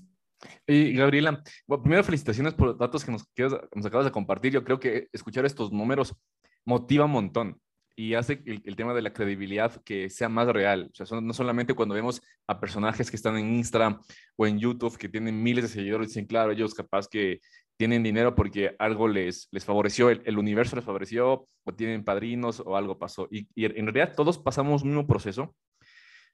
Y 0.66 0.94
Gabriela, 0.94 1.42
primero 1.82 2.02
felicitaciones 2.04 2.54
por 2.54 2.68
los 2.68 2.78
datos 2.78 3.04
que 3.04 3.12
nos, 3.12 3.26
que 3.34 3.50
nos 3.74 3.84
acabas 3.84 4.06
de 4.06 4.10
compartir. 4.10 4.54
Yo 4.54 4.64
creo 4.64 4.80
que 4.80 5.08
escuchar 5.12 5.44
estos 5.44 5.72
números 5.72 6.16
motiva 6.64 7.04
un 7.04 7.10
montón 7.10 7.60
y 7.96 8.14
hace 8.14 8.42
el, 8.46 8.76
tema 8.76 8.94
de 8.94 9.02
la 9.02 9.12
credibilidad 9.12 9.82
que 9.84 10.10
sea 10.10 10.28
más 10.28 10.48
real. 10.48 10.90
No 11.22 11.32
solamente 11.32 11.74
cuando 11.74 11.94
vemos 11.94 12.22
a 12.46 12.60
personajes 12.60 13.10
que 13.10 13.16
están 13.16 13.36
en 13.36 13.54
Instagram 13.54 14.00
o 14.36 14.46
en 14.46 14.58
YouTube 14.58 14.98
que 14.98 15.08
tienen 15.08 15.42
miles 15.42 15.64
de 15.64 15.70
seguidores, 15.70 16.08
dicen, 16.08 16.26
claro, 16.26 16.52
ellos 16.52 16.74
capaz 16.74 17.08
que 17.08 17.40
tienen 17.76 18.02
dinero 18.02 18.34
porque 18.34 18.74
algo 18.78 19.08
les, 19.08 19.48
les 19.50 19.64
favoreció, 19.64 20.10
el, 20.10 20.38
universo 20.38 20.76
les 20.76 20.84
favoreció, 20.84 21.46
o 21.64 21.74
tienen 21.74 22.04
padrinos 22.04 22.60
o 22.64 22.76
algo 22.76 22.98
pasó. 22.98 23.28
Y, 23.30 23.48
en 23.56 23.86
realidad 23.86 24.14
todos 24.16 24.38
pasamos 24.38 24.82
un 24.82 24.88
mismo 24.88 25.06
proceso. 25.06 25.54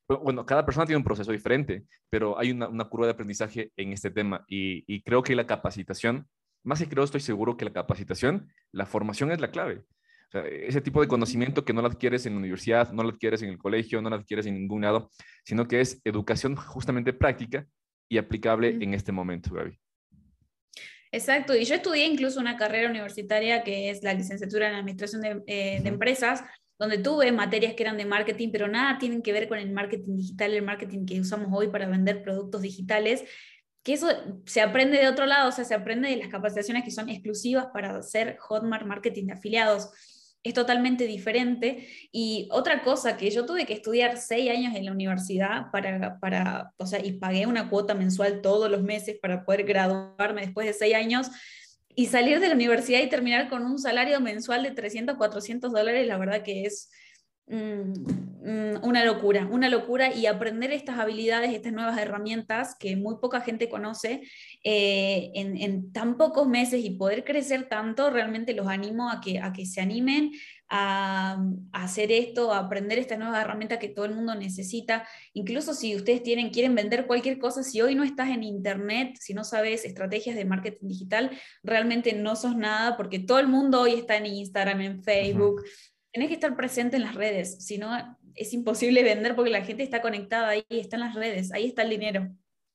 Bueno, 0.08 0.44
cada 0.44 0.64
persona 0.64 0.86
tiene 0.86 0.96
un 0.96 1.04
proceso 1.04 1.30
diferente, 1.30 1.84
pero 2.08 2.38
hay 2.38 2.50
una, 2.50 2.68
una 2.68 2.84
curva 2.86 3.06
de 3.06 3.12
aprendizaje 3.12 3.70
en 3.76 3.92
este 3.92 4.10
tema 4.10 4.44
y, 4.48 4.82
y 4.92 5.02
creo 5.02 5.22
que 5.22 5.36
la 5.36 5.46
capacitación, 5.46 6.26
más 6.64 6.80
que 6.80 6.88
creo, 6.88 7.04
estoy 7.04 7.20
seguro 7.20 7.56
que 7.56 7.64
la 7.64 7.72
capacitación, 7.72 8.48
la 8.72 8.86
formación 8.86 9.30
es 9.30 9.40
la 9.40 9.52
clave 9.52 9.84
ese 10.32 10.80
tipo 10.80 11.00
de 11.00 11.08
conocimiento 11.08 11.64
que 11.64 11.72
no 11.72 11.82
lo 11.82 11.88
adquieres 11.88 12.26
en 12.26 12.34
la 12.34 12.38
universidad, 12.38 12.92
no 12.92 13.02
lo 13.02 13.10
adquieres 13.10 13.42
en 13.42 13.50
el 13.50 13.58
colegio, 13.58 14.00
no 14.00 14.10
lo 14.10 14.16
adquieres 14.16 14.46
en 14.46 14.54
ningún 14.54 14.82
lado, 14.82 15.10
sino 15.44 15.66
que 15.66 15.80
es 15.80 16.00
educación 16.04 16.56
justamente 16.56 17.12
práctica 17.12 17.66
y 18.08 18.18
aplicable 18.18 18.76
en 18.80 18.94
este 18.94 19.12
momento, 19.12 19.54
Gaby. 19.54 19.78
Exacto, 21.12 21.56
y 21.56 21.64
yo 21.64 21.74
estudié 21.74 22.06
incluso 22.06 22.38
una 22.38 22.56
carrera 22.56 22.88
universitaria 22.88 23.64
que 23.64 23.90
es 23.90 24.02
la 24.04 24.14
licenciatura 24.14 24.68
en 24.68 24.76
Administración 24.76 25.22
de, 25.22 25.42
eh, 25.46 25.80
de 25.82 25.88
Empresas, 25.88 26.44
donde 26.78 26.98
tuve 26.98 27.30
materias 27.32 27.74
que 27.74 27.82
eran 27.82 27.96
de 27.96 28.06
marketing, 28.06 28.50
pero 28.52 28.68
nada 28.68 28.96
tienen 28.98 29.20
que 29.20 29.32
ver 29.32 29.48
con 29.48 29.58
el 29.58 29.72
marketing 29.72 30.16
digital, 30.16 30.54
el 30.54 30.62
marketing 30.62 31.04
que 31.04 31.20
usamos 31.20 31.48
hoy 31.52 31.68
para 31.68 31.88
vender 31.88 32.22
productos 32.22 32.62
digitales, 32.62 33.24
que 33.82 33.94
eso 33.94 34.08
se 34.46 34.60
aprende 34.60 34.98
de 34.98 35.08
otro 35.08 35.26
lado, 35.26 35.48
o 35.48 35.52
sea, 35.52 35.64
se 35.64 35.74
aprende 35.74 36.08
de 36.08 36.16
las 36.16 36.28
capacitaciones 36.28 36.84
que 36.84 36.90
son 36.90 37.08
exclusivas 37.08 37.66
para 37.72 37.96
hacer 37.96 38.36
Hotmart 38.38 38.86
Marketing 38.86 39.26
de 39.26 39.32
afiliados 39.32 39.90
es 40.42 40.54
totalmente 40.54 41.06
diferente. 41.06 41.86
Y 42.12 42.48
otra 42.50 42.82
cosa 42.82 43.16
que 43.16 43.30
yo 43.30 43.46
tuve 43.46 43.66
que 43.66 43.74
estudiar 43.74 44.16
seis 44.18 44.50
años 44.50 44.74
en 44.74 44.84
la 44.84 44.92
universidad 44.92 45.70
para, 45.70 46.18
para, 46.18 46.72
o 46.76 46.86
sea, 46.86 47.04
y 47.04 47.12
pagué 47.12 47.46
una 47.46 47.68
cuota 47.68 47.94
mensual 47.94 48.40
todos 48.40 48.70
los 48.70 48.82
meses 48.82 49.18
para 49.20 49.44
poder 49.44 49.64
graduarme 49.64 50.42
después 50.42 50.66
de 50.66 50.72
seis 50.72 50.94
años 50.94 51.30
y 51.94 52.06
salir 52.06 52.40
de 52.40 52.48
la 52.48 52.54
universidad 52.54 53.00
y 53.00 53.08
terminar 53.08 53.48
con 53.48 53.64
un 53.64 53.78
salario 53.78 54.20
mensual 54.20 54.62
de 54.62 54.70
300, 54.70 55.16
400 55.16 55.72
dólares, 55.72 56.06
la 56.06 56.16
verdad 56.18 56.42
que 56.42 56.64
es 56.64 56.90
una 57.52 59.04
locura, 59.04 59.48
una 59.50 59.68
locura 59.68 60.14
y 60.14 60.26
aprender 60.26 60.72
estas 60.72 60.98
habilidades, 60.98 61.52
estas 61.52 61.72
nuevas 61.72 61.98
herramientas 61.98 62.76
que 62.78 62.94
muy 62.96 63.16
poca 63.20 63.40
gente 63.40 63.68
conoce 63.68 64.22
eh, 64.62 65.30
en, 65.34 65.92
tan 65.92 66.16
pocos 66.16 66.46
meses 66.46 66.84
y 66.84 66.90
poder 66.90 67.24
crecer 67.24 67.68
tanto, 67.68 68.10
realmente 68.10 68.54
los 68.54 68.68
animo 68.68 69.10
a 69.10 69.20
que, 69.20 69.40
a 69.40 69.52
que 69.52 69.66
se 69.66 69.80
animen 69.80 70.30
a, 70.68 71.42
hacer 71.72 72.12
esto, 72.12 72.52
a 72.52 72.60
aprender 72.60 72.98
estas 72.98 73.18
nuevas 73.18 73.42
herramientas 73.42 73.78
que 73.78 73.88
todo 73.88 74.04
el 74.04 74.14
mundo 74.14 74.36
necesita. 74.36 75.06
Incluso 75.34 75.74
si 75.74 75.96
ustedes 75.96 76.22
tienen, 76.22 76.50
quieren 76.50 76.76
vender 76.76 77.08
cualquier 77.08 77.38
cosa, 77.38 77.64
si 77.64 77.80
hoy 77.80 77.96
no 77.96 78.04
estás 78.04 78.28
en 78.28 78.44
internet, 78.44 79.16
si 79.20 79.34
no 79.34 79.42
sabes 79.42 79.84
estrategias 79.84 80.36
de 80.36 80.44
marketing 80.44 80.86
digital, 80.86 81.30
realmente 81.64 82.12
no 82.12 82.36
sos 82.36 82.56
nada 82.56 82.96
porque 82.96 83.18
todo 83.18 83.40
el 83.40 83.48
mundo 83.48 83.80
hoy 83.80 83.94
está 83.94 84.16
en 84.16 84.26
Instagram, 84.26 84.80
en 84.80 85.02
Facebook 85.02 85.62
tenés 86.12 86.28
que 86.28 86.34
estar 86.34 86.56
presente 86.56 86.96
en 86.96 87.02
las 87.02 87.14
redes, 87.14 87.64
si 87.64 87.78
no 87.78 87.90
es 88.34 88.52
imposible 88.52 89.02
vender 89.02 89.34
porque 89.34 89.50
la 89.50 89.64
gente 89.64 89.82
está 89.82 90.00
conectada 90.00 90.48
ahí, 90.48 90.64
está 90.68 90.96
en 90.96 91.00
las 91.00 91.14
redes, 91.14 91.52
ahí 91.52 91.66
está 91.66 91.82
el 91.82 91.90
dinero. 91.90 92.28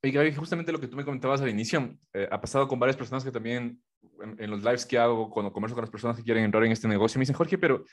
Y 0.03 0.11
Gaby, 0.11 0.33
justamente 0.33 0.71
lo 0.71 0.79
que 0.79 0.87
tú 0.87 0.95
me 0.95 1.03
comentabas 1.03 1.41
al 1.41 1.49
inicio, 1.49 1.97
eh, 2.13 2.27
ha 2.31 2.39
pasado 2.39 2.67
con 2.67 2.79
varias 2.79 2.95
personas 2.95 3.23
que 3.23 3.31
también 3.31 3.81
en, 4.37 4.51
los 4.51 4.63
lives 4.63 4.85
que 4.85 4.97
hago, 4.97 5.29
cuando 5.31 5.51
converso 5.51 5.75
con 5.75 5.81
las 5.81 5.89
personas 5.89 6.15
que 6.15 6.23
quieren 6.23 6.43
entrar 6.43 6.63
en 6.63 6.71
este 6.71 6.87
negocio, 6.87 7.17
me 7.17 7.23
dicen, 7.23 7.35
Jorge, 7.35 7.57
pero 7.57 7.83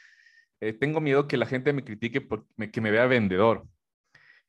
eh, 0.60 0.74
tengo 0.74 1.00
miedo 1.00 1.26
que 1.26 1.38
la 1.38 1.46
gente 1.46 1.72
me 1.72 1.84
critique 1.84 2.20
porque 2.20 2.70
que 2.70 2.80
me 2.80 2.90
vea 2.90 3.06
vendedor. 3.06 3.66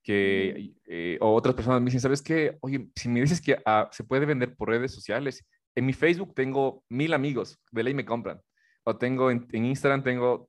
Que, 0.03 0.73
eh, 0.85 1.17
o 1.21 1.33
otras 1.33 1.55
personas 1.55 1.79
me 1.79 1.85
dicen, 1.85 2.01
¿sabes 2.01 2.21
qué? 2.21 2.57
Oye, 2.59 2.89
si 2.93 3.07
me 3.07 3.21
dices 3.21 3.39
que 3.39 3.57
ah, 3.65 3.87
se 3.93 4.03
puede 4.03 4.25
vender 4.25 4.53
por 4.53 4.67
redes 4.67 4.91
sociales, 4.91 5.45
en 5.75 5.85
mi 5.85 5.93
Facebook 5.93 6.35
tengo 6.35 6.83
mil 6.89 7.13
amigos, 7.13 7.57
de 7.71 7.83
ley 7.83 7.93
me 7.93 8.03
compran 8.03 8.41
o 8.83 8.97
tengo 8.97 9.31
en, 9.31 9.47
Instagram, 9.51 10.03
tengo, 10.03 10.47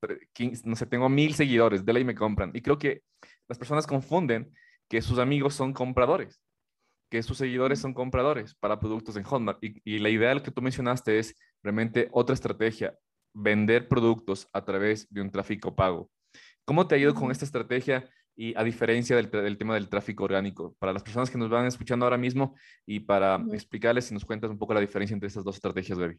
no 0.65 0.77
sé, 0.77 0.87
tengo 0.87 1.09
mil 1.09 1.35
seguidores, 1.35 1.85
de 1.85 1.93
ley 1.93 2.05
me 2.05 2.15
compran. 2.15 2.51
Y 2.55 2.61
creo 2.61 2.79
que 2.79 3.03
las 3.49 3.59
personas 3.59 3.87
confunden 3.87 4.53
que 4.89 5.01
sus 5.03 5.19
amigos 5.19 5.55
son 5.55 5.73
compradores, 5.73 6.41
que 7.11 7.23
sus 7.23 7.39
seguidores 7.39 7.79
son 7.79 7.95
compradores 7.95 8.55
para 8.55 8.81
productos 8.81 9.17
en 9.17 9.25
Hotmart. 9.25 9.63
Y, 9.63 9.81
y 9.85 9.99
la 9.99 10.11
idea 10.11 10.43
que 10.43 10.51
tú 10.51 10.63
mencionaste 10.63 11.19
es 11.19 11.35
realmente 11.63 12.09
otra 12.13 12.35
estrategia, 12.35 12.97
vender 13.33 13.89
productos 13.89 14.49
a 14.53 14.65
través 14.65 15.13
de 15.13 15.21
un 15.21 15.31
tráfico 15.31 15.75
pago. 15.75 16.11
¿Cómo 16.65 16.87
te 16.87 16.95
ha 16.95 16.99
ido 16.99 17.15
con 17.15 17.31
esta 17.31 17.45
estrategia 17.45 18.09
y 18.37 18.57
a 18.59 18.65
diferencia 18.65 19.15
del, 19.17 19.31
del, 19.31 19.59
tema 19.59 19.75
del 19.75 19.89
tráfico 19.89 20.25
orgánico? 20.25 20.75
Para 20.79 20.93
las 20.93 21.03
personas 21.03 21.31
que 21.31 21.39
nos 21.39 21.51
van 21.51 21.67
escuchando 21.67 22.07
ahora 22.07 22.19
mismo 22.19 22.57
y 22.87 23.01
para 23.01 23.37
explicarles 23.53 24.07
si 24.07 24.15
nos 24.15 24.25
cuentas 24.25 24.51
un 24.51 24.59
poco 24.59 24.75
la 24.75 24.81
diferencia 24.81 25.15
entre 25.15 25.29
estas 25.29 25.45
dos 25.45 25.57
estrategias, 25.57 25.99
Baby. 25.99 26.19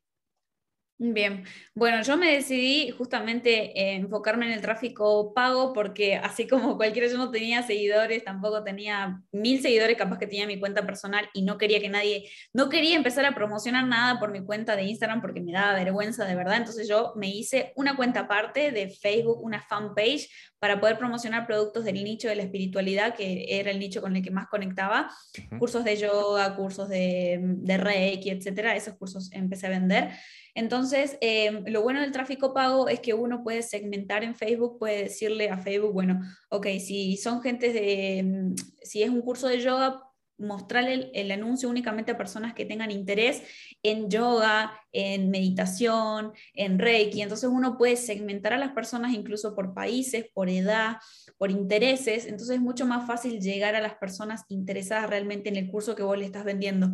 Bien, 0.97 1.43
bueno, 1.73 2.01
yo 2.03 2.15
me 2.15 2.31
decidí 2.31 2.89
justamente 2.89 3.95
enfocarme 3.95 4.45
en 4.45 4.53
el 4.53 4.61
tráfico 4.61 5.33
pago 5.33 5.73
porque 5.73 6.15
así 6.15 6.47
como 6.47 6.77
cualquiera 6.77 7.09
yo 7.09 7.17
no 7.17 7.31
tenía 7.31 7.63
seguidores, 7.63 8.23
tampoco 8.23 8.63
tenía 8.63 9.21
mil 9.33 9.61
seguidores, 9.61 9.97
capaz 9.97 10.19
que 10.19 10.27
tenía 10.27 10.47
mi 10.47 10.57
cuenta 10.57 10.85
personal 10.85 11.29
y 11.33 11.41
no 11.41 11.57
quería 11.57 11.81
que 11.81 11.89
nadie, 11.89 12.29
no 12.53 12.69
quería 12.69 12.95
empezar 12.95 13.25
a 13.25 13.35
promocionar 13.35 13.85
nada 13.85 14.21
por 14.21 14.31
mi 14.31 14.45
cuenta 14.45 14.77
de 14.77 14.83
Instagram 14.83 15.19
porque 15.19 15.41
me 15.41 15.51
daba 15.51 15.73
vergüenza 15.73 16.23
de 16.23 16.35
verdad, 16.35 16.55
entonces 16.55 16.87
yo 16.87 17.11
me 17.17 17.27
hice 17.27 17.73
una 17.75 17.97
cuenta 17.97 18.21
aparte 18.21 18.71
de 18.71 18.89
Facebook, 18.89 19.43
una 19.43 19.61
fanpage 19.61 20.29
para 20.59 20.79
poder 20.79 20.97
promocionar 20.97 21.45
productos 21.45 21.83
del 21.83 22.01
nicho 22.05 22.29
de 22.29 22.37
la 22.37 22.43
espiritualidad, 22.43 23.15
que 23.15 23.59
era 23.59 23.69
el 23.69 23.79
nicho 23.79 24.01
con 24.01 24.15
el 24.15 24.23
que 24.23 24.31
más 24.31 24.47
conectaba, 24.47 25.11
cursos 25.59 25.83
de 25.83 25.97
yoga, 25.97 26.55
cursos 26.55 26.87
de, 26.87 27.39
de 27.41 27.77
Reiki, 27.77 28.29
etcétera, 28.29 28.77
esos 28.77 28.95
cursos 28.95 29.29
empecé 29.33 29.67
a 29.67 29.71
vender. 29.71 30.11
Entonces, 30.55 31.17
em, 31.21 31.65
lo 31.67 31.81
bueno 31.83 32.01
del 32.01 32.13
tráfico 32.13 32.53
pago 32.53 32.87
es 32.87 33.01
que 33.01 33.13
uno 33.13 33.43
puede 33.43 33.61
segmentar 33.61 34.23
en 34.23 34.35
Facebook, 34.35 34.79
puede 34.79 35.03
decirle 35.03 35.49
a 35.49 35.57
Facebook, 35.57 35.93
bueno, 35.93 36.21
ok, 36.49 36.67
si 36.79 37.17
son 37.17 37.41
gente 37.41 37.73
de, 37.73 38.19
em, 38.19 38.55
si 38.81 39.03
es 39.03 39.09
un 39.09 39.21
curso 39.21 39.47
de 39.47 39.59
yoga, 39.61 40.01
mostrarle 40.37 41.11
el, 41.13 41.31
anuncio 41.31 41.69
únicamente 41.69 42.11
a 42.11 42.17
personas 42.17 42.53
que 42.53 42.65
tengan 42.65 42.91
interés 42.91 43.43
en 43.83 44.09
yoga, 44.09 44.73
en 44.91 45.29
meditación, 45.29 46.33
en 46.53 46.79
Reiki. 46.79 47.21
Entonces 47.21 47.49
uno 47.51 47.77
puede 47.77 47.95
segmentar 47.95 48.53
a 48.53 48.57
las 48.57 48.71
personas 48.71 49.13
incluso 49.13 49.55
por 49.55 49.73
países, 49.73 50.25
por 50.33 50.49
edad, 50.49 50.97
por 51.37 51.51
intereses. 51.51 52.25
Entonces 52.25 52.57
es 52.57 52.61
mucho 52.61 52.85
más 52.85 53.07
fácil 53.07 53.39
llegar 53.39 53.75
a 53.75 53.81
las 53.81 53.95
personas 53.95 54.43
interesadas 54.49 55.09
realmente 55.09 55.49
en 55.49 55.55
el 55.55 55.69
curso 55.69 55.95
que 55.95 56.03
vos 56.03 56.17
le 56.17 56.25
estás 56.25 56.43
vendiendo. 56.43 56.91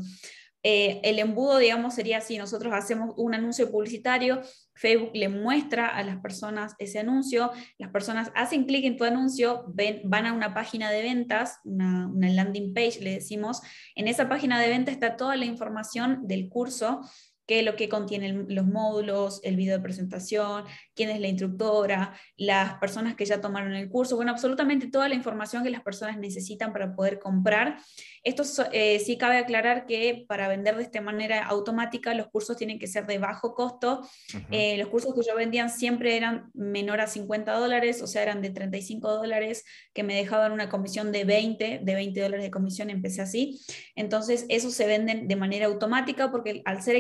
Eh, 0.64 1.02
el 1.04 1.20
embudo, 1.20 1.58
digamos, 1.58 1.96
sería 1.96 2.20
así, 2.20 2.38
nosotros 2.38 2.74
hacemos 2.74 3.14
un 3.18 3.34
anuncio 3.34 3.72
publicitario, 3.72 4.42
Facebook 4.76 5.12
le 5.14 5.28
muestra 5.28 5.88
a 5.88 6.04
las 6.04 6.20
personas 6.22 6.76
ese 6.78 7.00
anuncio, 7.00 7.52
las 7.78 7.92
personas 7.92 8.32
hacen 8.36 8.66
clic 8.66 8.86
en 8.86 8.98
tu 8.98 9.04
anuncio, 9.04 9.66
van 10.04 10.26
a 10.26 10.34
una 10.34 10.54
página 10.54 10.92
de 10.92 11.02
ventas, 11.02 11.58
una 11.64 12.10
landing 12.14 12.74
page, 12.74 13.00
le 13.02 13.14
decimos, 13.14 13.62
en 13.96 14.08
esa 14.08 14.30
página 14.30 14.60
de 14.60 14.70
venta 14.70 14.92
está 14.92 15.18
toda 15.18 15.36
la 15.36 15.46
información 15.46 16.28
del 16.28 16.48
curso 16.50 17.02
qué 17.52 17.64
lo 17.64 17.76
que 17.76 17.90
contienen 17.90 18.46
los 18.48 18.66
módulos, 18.66 19.42
el 19.44 19.58
video 19.58 19.76
de 19.76 19.84
presentación, 19.84 20.64
quién 20.96 21.10
es 21.10 21.20
la 21.20 21.28
instructora, 21.28 22.18
las 22.38 22.76
personas 22.76 23.16
que 23.16 23.26
ya 23.26 23.42
tomaron 23.42 23.74
el 23.74 23.90
curso, 23.90 24.16
bueno, 24.16 24.32
absolutamente 24.32 24.88
toda 24.88 25.10
la 25.10 25.16
información 25.16 25.62
que 25.62 25.70
las 25.70 25.82
personas 25.82 26.18
necesitan 26.18 26.72
para 26.72 26.96
poder 26.96 27.20
comprar. 27.20 27.78
Esto 28.24 28.44
eh, 28.72 29.00
sí 29.00 29.18
cabe 29.18 29.38
aclarar 29.38 29.86
que 29.86 30.24
para 30.30 30.48
vender 30.48 30.78
de 30.78 30.84
esta 30.84 31.02
manera 31.02 31.44
automática 31.44 32.14
los 32.14 32.28
cursos 32.28 32.56
tienen 32.56 32.80
que 32.80 32.88
ser 32.88 33.06
de 33.06 33.18
bajo 33.18 33.54
costo. 33.54 34.08
Eh, 34.50 34.78
los 34.78 34.88
cursos 34.88 35.14
que 35.14 35.22
yo 35.28 35.36
vendían 35.36 35.70
siempre 35.70 36.16
eran 36.16 36.52
menor 36.54 37.02
a 37.02 37.08
50 37.08 37.52
dólares, 37.52 38.02
o 38.02 38.08
sea, 38.08 38.24
eran 38.24 38.42
de 38.42 38.52
35 38.52 39.12
dólares, 39.12 39.66
que 39.94 40.04
me 40.04 40.16
dejaban 40.16 40.54
una 40.54 40.70
comisión 40.70 41.12
de 41.12 41.26
20, 41.26 41.82
de 41.84 41.96
20 41.96 42.22
dólares 42.22 42.46
de 42.46 42.52
comisión, 42.52 42.90
empecé 42.90 43.22
así. 43.22 43.60
Entonces, 43.98 44.46
esos 44.48 44.74
se 44.74 44.88
venden 44.88 45.28
de 45.28 45.36
manera 45.36 45.66
automática 45.66 46.32
porque 46.32 46.62
al 46.64 46.82
ser 46.82 46.96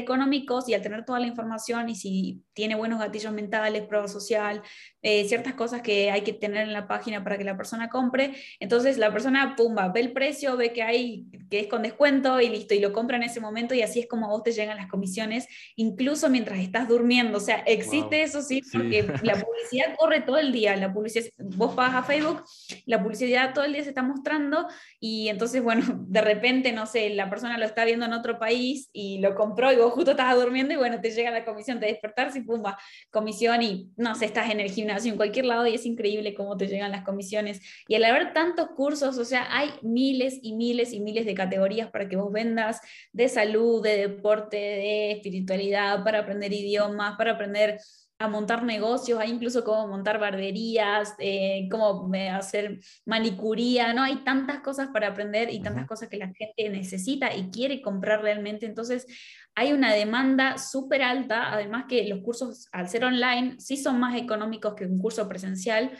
y 0.68 0.74
al 0.74 0.82
tener 0.82 1.06
toda 1.06 1.20
la 1.20 1.28
información 1.28 1.90
y 1.90 1.96
si 1.96 2.44
tiene 2.54 2.76
buenos 2.76 3.00
gatillos 3.00 3.34
mentales, 3.34 3.88
prueba 3.88 4.08
social, 4.08 4.62
eh, 5.04 5.26
ciertas 5.26 5.56
cosas 5.56 5.82
que 5.82 6.12
hay 6.12 6.22
que 6.22 6.34
tener 6.34 6.64
en 6.64 6.74
la 6.74 6.88
página 6.88 7.24
para 7.24 7.38
que 7.38 7.44
la 7.44 7.58
persona 7.58 7.90
compre. 7.90 8.36
Entonces 8.60 9.00
la 9.00 9.12
persona, 9.12 9.56
pumba, 9.56 9.88
ve 9.90 10.02
el 10.02 10.12
precio, 10.12 10.56
ve 10.58 10.74
que 10.74 10.84
hay, 10.84 11.26
que 11.50 11.62
es 11.62 11.68
con 11.68 11.82
descuento 11.82 12.40
y 12.40 12.50
listo, 12.50 12.76
y 12.76 12.80
lo 12.80 12.94
compra 12.94 13.18
en 13.18 13.24
ese 13.24 13.40
momento 13.40 13.74
y 13.74 13.82
así 13.82 14.00
es 14.00 14.08
como 14.08 14.28
a 14.28 14.30
vos 14.30 14.44
te 14.44 14.52
llegan 14.52 14.78
las 14.78 14.88
comisiones, 14.88 15.48
incluso 15.76 16.30
mientras 16.30 16.60
estás 16.60 16.88
durmiendo. 16.88 17.40
O 17.40 17.42
sea, 17.42 17.58
existe 17.66 18.22
eso 18.22 18.44
sí, 18.44 18.62
porque 18.72 19.04
la 19.24 19.34
publicidad 19.44 19.96
corre 19.98 20.22
todo 20.22 20.38
el 20.38 20.52
día. 20.52 20.76
La 20.76 20.94
publicidad, 20.94 21.26
vos 21.38 21.74
pagas 21.74 21.96
a 21.96 22.04
Facebook, 22.04 22.44
la 22.86 23.02
publicidad 23.02 23.54
todo 23.56 23.66
el 23.66 23.74
día 23.74 23.84
se 23.84 23.90
está 23.90 24.04
mostrando 24.04 24.68
y 25.00 25.30
entonces, 25.30 25.64
bueno, 25.64 25.84
de 26.08 26.22
repente, 26.22 26.74
no 26.74 26.86
sé, 26.86 27.10
la 27.10 27.30
persona 27.30 27.58
lo 27.58 27.66
está 27.66 27.86
viendo 27.86 28.06
en 28.06 28.14
otro 28.14 28.38
país 28.38 28.90
y 28.94 29.20
lo 29.20 29.34
compró 29.34 29.72
y 29.72 29.78
vos 29.78 29.94
justo 29.94 30.12
estabas 30.12 30.36
durmiendo 30.36 30.74
y 30.76 30.78
bueno, 30.78 31.02
te 31.02 31.10
llega 31.10 31.32
la 31.32 31.44
comisión, 31.44 31.80
de 31.80 31.88
despertarse 31.88 32.40
y 32.40 32.42
pumba, 32.44 32.78
comisión 33.10 33.64
y 33.64 33.90
no 33.98 34.14
sé, 34.14 34.26
estás 34.26 34.52
en 34.52 34.60
el 34.60 34.70
gimnasio 34.70 34.91
en 35.10 35.18
cualquier 35.18 35.46
lado 35.46 35.68
y 35.68 35.76
es 35.76 35.86
increíble 35.86 36.34
cómo 36.34 36.58
te 36.58 36.68
llegan 36.68 36.92
las 36.92 37.04
comisiones. 37.04 37.62
Y 37.88 37.96
al 37.96 38.04
haber 38.04 38.34
tantos 38.34 38.70
cursos, 38.76 39.18
o 39.18 39.26
sea, 39.26 39.48
hay 39.56 39.70
miles 39.82 40.40
y 40.42 40.54
miles 40.54 40.94
y 40.94 41.00
miles 41.00 41.26
de 41.26 41.34
categorías 41.34 41.90
para 41.90 42.08
que 42.08 42.16
vos 42.16 42.32
vendas 42.32 42.82
de 43.12 43.30
salud, 43.30 43.82
de 43.82 44.08
deporte, 44.08 44.58
de 44.58 45.12
espiritualidad, 45.12 46.04
para 46.04 46.20
aprender 46.20 46.54
idiomas, 46.54 47.16
para 47.18 47.32
aprender 47.32 47.80
a 48.22 48.28
montar 48.28 48.64
negocios, 48.64 49.20
hay 49.20 49.32
incluso 49.32 49.64
cómo 49.64 49.88
montar 49.88 50.20
barberías, 50.20 51.16
eh, 51.18 51.68
cómo 51.72 52.14
eh, 52.14 52.30
hacer 52.30 52.80
manicuría, 53.06 53.94
¿no? 53.94 54.04
Hay 54.04 54.24
tantas 54.24 54.60
cosas 54.60 54.90
para 54.94 55.08
aprender 55.08 55.52
y 55.52 55.60
tantas 55.60 55.88
cosas 55.88 56.08
que 56.08 56.18
la 56.18 56.32
gente 56.32 56.70
necesita 56.70 57.36
y 57.36 57.50
quiere 57.50 57.82
comprar 57.82 58.22
realmente. 58.22 58.68
Entonces, 58.68 59.08
hay 59.56 59.74
una 59.74 59.92
demanda 59.94 60.60
súper 60.60 61.02
alta, 61.02 61.52
además 61.52 61.86
que 61.90 62.08
los 62.08 62.20
cursos, 62.20 62.68
al 62.72 62.90
ser 62.90 63.06
online, 63.06 63.56
sí 63.60 63.76
son 63.76 64.00
más 64.00 64.16
económicos 64.16 64.76
que 64.76 64.86
un 64.86 65.00
curso 65.00 65.28
presencial, 65.28 65.92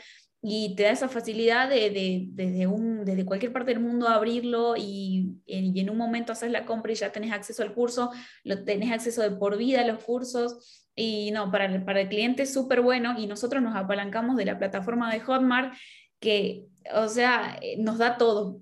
y 0.44 0.74
te 0.74 0.82
da 0.82 0.90
esa 0.90 1.08
facilidad 1.08 1.68
de, 1.68 2.28
desde, 2.32 2.66
un, 2.66 3.04
desde 3.04 3.24
cualquier 3.24 3.52
parte 3.52 3.70
del 3.72 3.80
mundo 3.80 4.08
abrirlo 4.08 4.74
y, 4.76 5.36
y, 5.46 5.80
en 5.80 5.88
un 5.88 5.96
momento 5.96 6.32
haces 6.32 6.50
la 6.50 6.66
compra 6.66 6.90
y 6.90 6.96
ya 6.96 7.12
tenés 7.12 7.30
acceso 7.30 7.62
al 7.62 7.72
curso, 7.72 8.10
lo 8.42 8.64
tenés 8.64 8.90
acceso 8.90 9.22
de 9.22 9.30
por 9.30 9.56
vida 9.56 9.82
a 9.82 9.86
los 9.86 10.02
cursos 10.02 10.81
y 10.94 11.30
no, 11.30 11.50
para 11.50 11.66
el, 11.66 11.84
para 11.84 12.02
el 12.02 12.08
cliente 12.08 12.42
es 12.42 12.52
súper 12.52 12.82
bueno 12.82 13.18
y 13.18 13.26
nosotros 13.26 13.62
nos 13.62 13.74
apalancamos 13.76 14.36
de 14.36 14.44
la 14.44 14.58
plataforma 14.58 15.12
de 15.12 15.20
Hotmart 15.20 15.74
que, 16.22 16.66
o 16.94 17.08
sea, 17.08 17.58
eh, 17.60 17.76
nos 17.78 17.98
da 17.98 18.16
todo. 18.16 18.60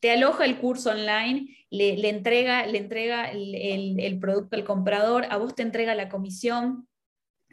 Te 0.00 0.10
aloja 0.10 0.46
el 0.46 0.58
curso 0.58 0.90
online, 0.90 1.54
le, 1.70 1.96
le 1.96 2.08
entrega, 2.08 2.66
le 2.66 2.78
entrega 2.78 3.30
el, 3.30 4.00
el, 4.00 4.18
producto 4.18 4.56
al 4.56 4.64
comprador, 4.64 5.26
a 5.28 5.36
vos 5.36 5.54
te 5.54 5.62
entrega 5.62 5.94
la 5.94 6.08
comisión, 6.08 6.88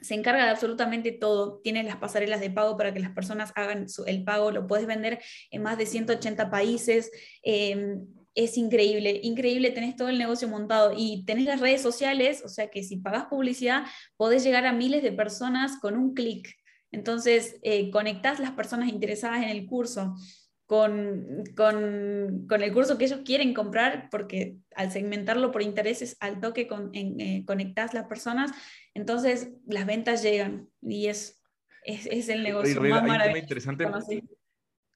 se 0.02 0.16
encarga 0.16 0.46
de 0.46 0.52
absolutamente 0.52 1.12
todo. 1.12 1.60
Tienes 1.60 1.86
las 1.86 1.98
pasarelas 1.98 2.40
de 2.40 2.50
pago 2.50 2.78
para 2.78 2.94
que 2.94 3.02
las 3.02 3.12
personas 3.12 3.52
hagan 3.56 3.88
el 4.08 4.24
pago, 4.24 4.52
lo 4.52 4.68
puedes 4.68 4.88
vender 4.88 5.20
en 5.52 5.64
más 5.64 5.78
de 5.78 5.86
180 5.86 6.50
países. 6.50 7.12
Em, 7.44 8.08
es 8.36 8.58
increíble, 8.58 9.20
increíble, 9.24 9.72
tenés 9.72 9.96
todo 9.96 10.10
el 10.10 10.18
negocio 10.18 10.48
montado 10.48 10.94
y 10.96 11.26
tenés 11.26 11.46
las 11.46 11.60
redes 11.60 11.82
sociales, 11.82 12.44
o 12.46 12.50
sea 12.50 12.70
que 12.70 12.84
si 12.84 12.98
pagas 12.98 13.26
publicidad, 13.26 13.86
podés 14.18 14.44
llegar 14.44 14.66
a 14.66 14.74
miles 14.74 15.04
de 15.04 15.12
personas 15.12 15.80
con 15.80 15.98
un 15.98 16.14
clic. 16.14 16.48
Entonces, 16.92 17.60
eh, 17.64 17.90
conectás 17.92 18.40
las 18.40 18.52
personas 18.52 18.90
interesadas 18.90 19.44
en 19.44 19.50
el 19.50 19.66
curso 19.66 20.16
con, 20.66 21.44
con, 21.58 22.46
con, 22.48 22.62
el 22.62 22.74
curso 22.74 22.98
que 22.98 23.04
ellos 23.06 23.22
quieren 23.26 23.54
comprar, 23.54 24.08
porque 24.10 24.56
al 24.76 24.90
segmentarlo 24.90 25.52
por 25.52 25.62
intereses, 25.62 26.16
al 26.22 26.40
toque 26.40 26.68
con, 26.68 26.92
en, 26.94 27.20
eh, 27.20 27.44
conectas 27.46 27.94
las 27.94 28.08
personas, 28.08 28.52
entonces 28.94 29.52
las 29.68 29.86
ventas 29.86 30.24
llegan 30.24 30.70
y 30.82 31.08
es, 31.08 31.42
es, 31.84 32.06
es 32.06 32.30
el 32.30 32.44
negocio 32.44 32.82
más 32.84 33.04
maravilloso. 33.04 33.42
interesante. 33.42 33.86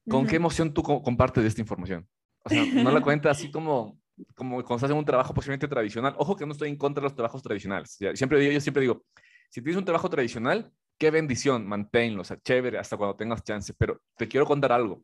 ¿Con 0.07 0.27
qué 0.27 0.37
emoción 0.37 0.73
tú 0.73 0.81
compartes 0.81 1.43
esta 1.43 1.59
información? 1.59 2.07
O 2.45 2.49
sea, 2.49 2.65
no 2.65 2.91
la 2.91 3.01
cuentas 3.01 3.37
así 3.37 3.51
como, 3.51 3.99
como 4.35 4.57
cuando 4.63 4.75
estás 4.75 4.91
en 4.91 4.97
un 4.97 5.05
trabajo 5.05 5.33
posiblemente 5.33 5.67
tradicional. 5.67 6.15
Ojo 6.17 6.35
que 6.35 6.45
no 6.45 6.53
estoy 6.53 6.69
en 6.69 6.77
contra 6.77 7.01
de 7.01 7.05
los 7.05 7.15
trabajos 7.15 7.41
tradicionales. 7.43 7.97
Siempre 8.13 8.39
digo, 8.39 8.51
yo 8.53 8.61
siempre 8.61 8.81
digo, 8.81 9.03
si 9.49 9.61
tienes 9.61 9.77
un 9.77 9.85
trabajo 9.85 10.09
tradicional, 10.09 10.71
qué 10.97 11.11
bendición, 11.11 11.67
manténlo, 11.67 12.21
o 12.21 12.23
sea, 12.23 12.37
chévere 12.37 12.77
hasta 12.77 12.97
cuando 12.97 13.15
tengas 13.15 13.43
chance. 13.43 13.73
Pero 13.77 14.01
te 14.15 14.27
quiero 14.27 14.45
contar 14.45 14.71
algo 14.71 15.03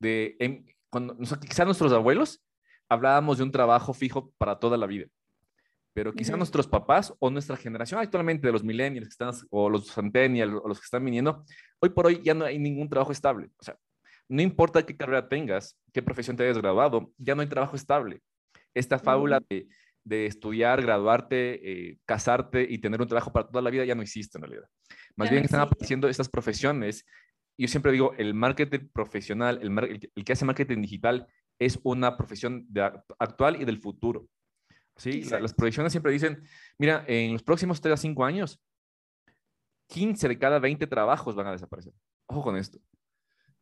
de, 0.00 0.64
cuando, 0.90 1.16
quizá 1.16 1.64
nuestros 1.64 1.92
abuelos 1.92 2.42
hablábamos 2.88 3.38
de 3.38 3.44
un 3.44 3.50
trabajo 3.50 3.94
fijo 3.94 4.32
para 4.38 4.58
toda 4.58 4.76
la 4.76 4.86
vida, 4.86 5.06
pero 5.94 6.12
quizá 6.12 6.36
nuestros 6.36 6.66
papás 6.66 7.14
o 7.18 7.30
nuestra 7.30 7.56
generación 7.56 8.00
actualmente 8.00 8.46
de 8.46 8.52
los 8.52 8.64
millennials 8.64 9.06
que 9.06 9.12
están, 9.12 9.32
o 9.50 9.70
los 9.70 9.92
centennials 9.92 10.60
o 10.62 10.68
los 10.68 10.78
que 10.78 10.84
están 10.84 11.04
viniendo, 11.04 11.44
hoy 11.80 11.90
por 11.90 12.06
hoy 12.06 12.20
ya 12.22 12.34
no 12.34 12.44
hay 12.44 12.58
ningún 12.58 12.88
trabajo 12.88 13.12
estable. 13.12 13.50
O 13.58 13.64
sea, 13.64 13.76
no 14.28 14.42
importa 14.42 14.84
qué 14.84 14.96
carrera 14.96 15.28
tengas, 15.28 15.78
qué 15.92 16.02
profesión 16.02 16.36
te 16.36 16.44
hayas 16.44 16.58
graduado, 16.58 17.12
ya 17.18 17.34
no 17.34 17.42
hay 17.42 17.48
trabajo 17.48 17.76
estable. 17.76 18.20
Esta 18.74 18.98
fábula 18.98 19.40
de, 19.48 19.68
de, 20.02 20.26
estudiar, 20.26 20.82
graduarte, 20.82 21.90
eh, 21.90 21.98
casarte 22.06 22.66
y 22.68 22.78
tener 22.78 23.00
un 23.00 23.08
trabajo 23.08 23.32
para 23.32 23.46
toda 23.46 23.62
la 23.62 23.70
vida 23.70 23.84
ya 23.84 23.94
no 23.94 24.02
existe 24.02 24.38
en 24.38 24.42
realidad. 24.42 24.68
Más 25.16 25.30
bien 25.30 25.44
están 25.44 25.60
apareciendo 25.60 26.08
estas 26.08 26.28
profesiones 26.28 27.04
yo 27.56 27.68
siempre 27.68 27.92
digo, 27.92 28.14
el 28.18 28.34
marketing 28.34 28.88
profesional, 28.92 29.60
el, 29.62 30.10
el, 30.14 30.24
que 30.24 30.32
hace 30.32 30.44
marketing 30.44 30.82
digital, 30.82 31.26
es 31.58 31.78
una 31.84 32.16
profesión 32.16 32.66
de, 32.68 32.82
actual 33.18 33.60
y 33.60 33.64
del 33.64 33.80
futuro. 33.80 34.26
¿sí? 34.96 35.22
las 35.24 35.54
proyecciones 35.54 35.92
siempre 35.92 36.12
dicen, 36.12 36.42
mira, 36.78 37.04
en 37.06 37.32
los 37.32 37.42
próximos 37.42 37.80
3 37.80 37.94
a 37.94 37.96
5 37.96 38.24
años, 38.24 38.60
15 39.88 40.28
de 40.28 40.38
cada 40.38 40.58
20 40.58 40.86
trabajos 40.86 41.34
van 41.34 41.46
a 41.46 41.52
desaparecer. 41.52 41.92
Ojo 42.26 42.42
con 42.42 42.56
esto. 42.56 42.78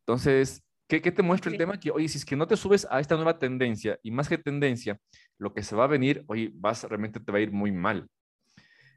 Entonces, 0.05 0.63
¿qué, 0.87 1.01
qué 1.01 1.11
te 1.11 1.23
muestra 1.23 1.51
el 1.51 1.57
tema? 1.57 1.79
Que, 1.79 1.91
oye, 1.91 2.07
si 2.07 2.17
es 2.17 2.25
que 2.25 2.35
no 2.35 2.47
te 2.47 2.57
subes 2.57 2.87
a 2.89 2.99
esta 2.99 3.15
nueva 3.15 3.39
tendencia, 3.39 3.99
y 4.03 4.11
más 4.11 4.27
que 4.27 4.37
tendencia, 4.37 4.99
lo 5.37 5.53
que 5.53 5.63
se 5.63 5.75
va 5.75 5.85
a 5.85 5.87
venir, 5.87 6.23
oye, 6.27 6.51
vas, 6.53 6.83
realmente 6.83 7.19
te 7.19 7.31
va 7.31 7.37
a 7.37 7.41
ir 7.41 7.51
muy 7.51 7.71
mal. 7.71 8.07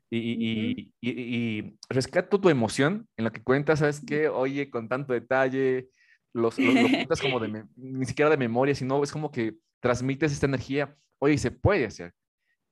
Y, 0.08 0.92
y, 1.00 1.76
rescato 1.88 2.40
tu 2.40 2.48
emoción 2.48 3.08
en 3.16 3.24
la 3.24 3.32
que 3.32 3.42
cuentas, 3.42 3.80
¿sabes 3.80 4.00
qué? 4.06 4.28
Oye, 4.28 4.70
con 4.70 4.88
tanto 4.88 5.12
detalle, 5.12 5.88
los, 6.32 6.58
los, 6.58 6.74
cuentas 6.74 7.20
como 7.20 7.40
de, 7.40 7.64
ni 7.76 8.06
siquiera 8.06 8.30
de 8.30 8.36
memoria, 8.36 8.74
sino 8.74 9.02
es 9.02 9.10
como 9.10 9.32
que 9.32 9.56
transmites 9.80 10.32
esta 10.32 10.46
energía. 10.46 10.96
Oye, 11.18 11.38
se 11.38 11.50
puede 11.50 11.86
hacer. 11.86 12.12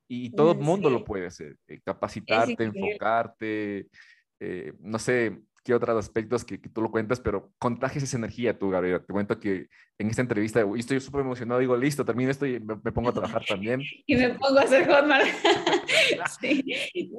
Y 0.07 0.31
todo 0.31 0.53
el 0.53 0.59
mundo 0.59 0.90
lo 0.90 1.03
puede 1.03 1.27
hacer. 1.27 1.57
Eh, 1.66 1.81
capacitarte, 1.83 2.62
enfocarte, 2.62 3.88
eh, 4.38 4.73
no 4.81 4.99
sé, 4.99 5.40
qué 5.64 5.74
otros 5.74 5.96
aspectos 5.96 6.44
que, 6.44 6.59
tú 6.59 6.83
lo 6.83 6.90
cuentas, 6.90 7.20
pero 7.20 7.53
contagias 7.59 8.05
esa 8.05 8.18
energía 8.18 8.59
tú, 8.59 8.68
Gabriela. 8.68 9.03
Te 9.03 9.12
cuento 9.12 9.40
que 9.40 9.68
en 9.98 10.11
esta 10.11 10.20
entrevista 10.20 10.62
estoy 10.77 11.00
súper 11.00 11.22
emocionado, 11.22 11.61
digo, 11.61 11.77
listo, 11.77 12.05
termino 12.05 12.31
esto 12.31 12.46
y 12.46 12.61
me, 12.61 12.77
pongo 12.92 13.09
a 13.09 13.12
trabajar 13.14 13.42
también. 13.48 13.83
y 14.07 14.14
me 14.14 14.31
pongo 14.35 14.59
a 14.59 14.62
hacer 14.62 14.87
Hotmart. 14.87 15.24
sí. 16.40 16.62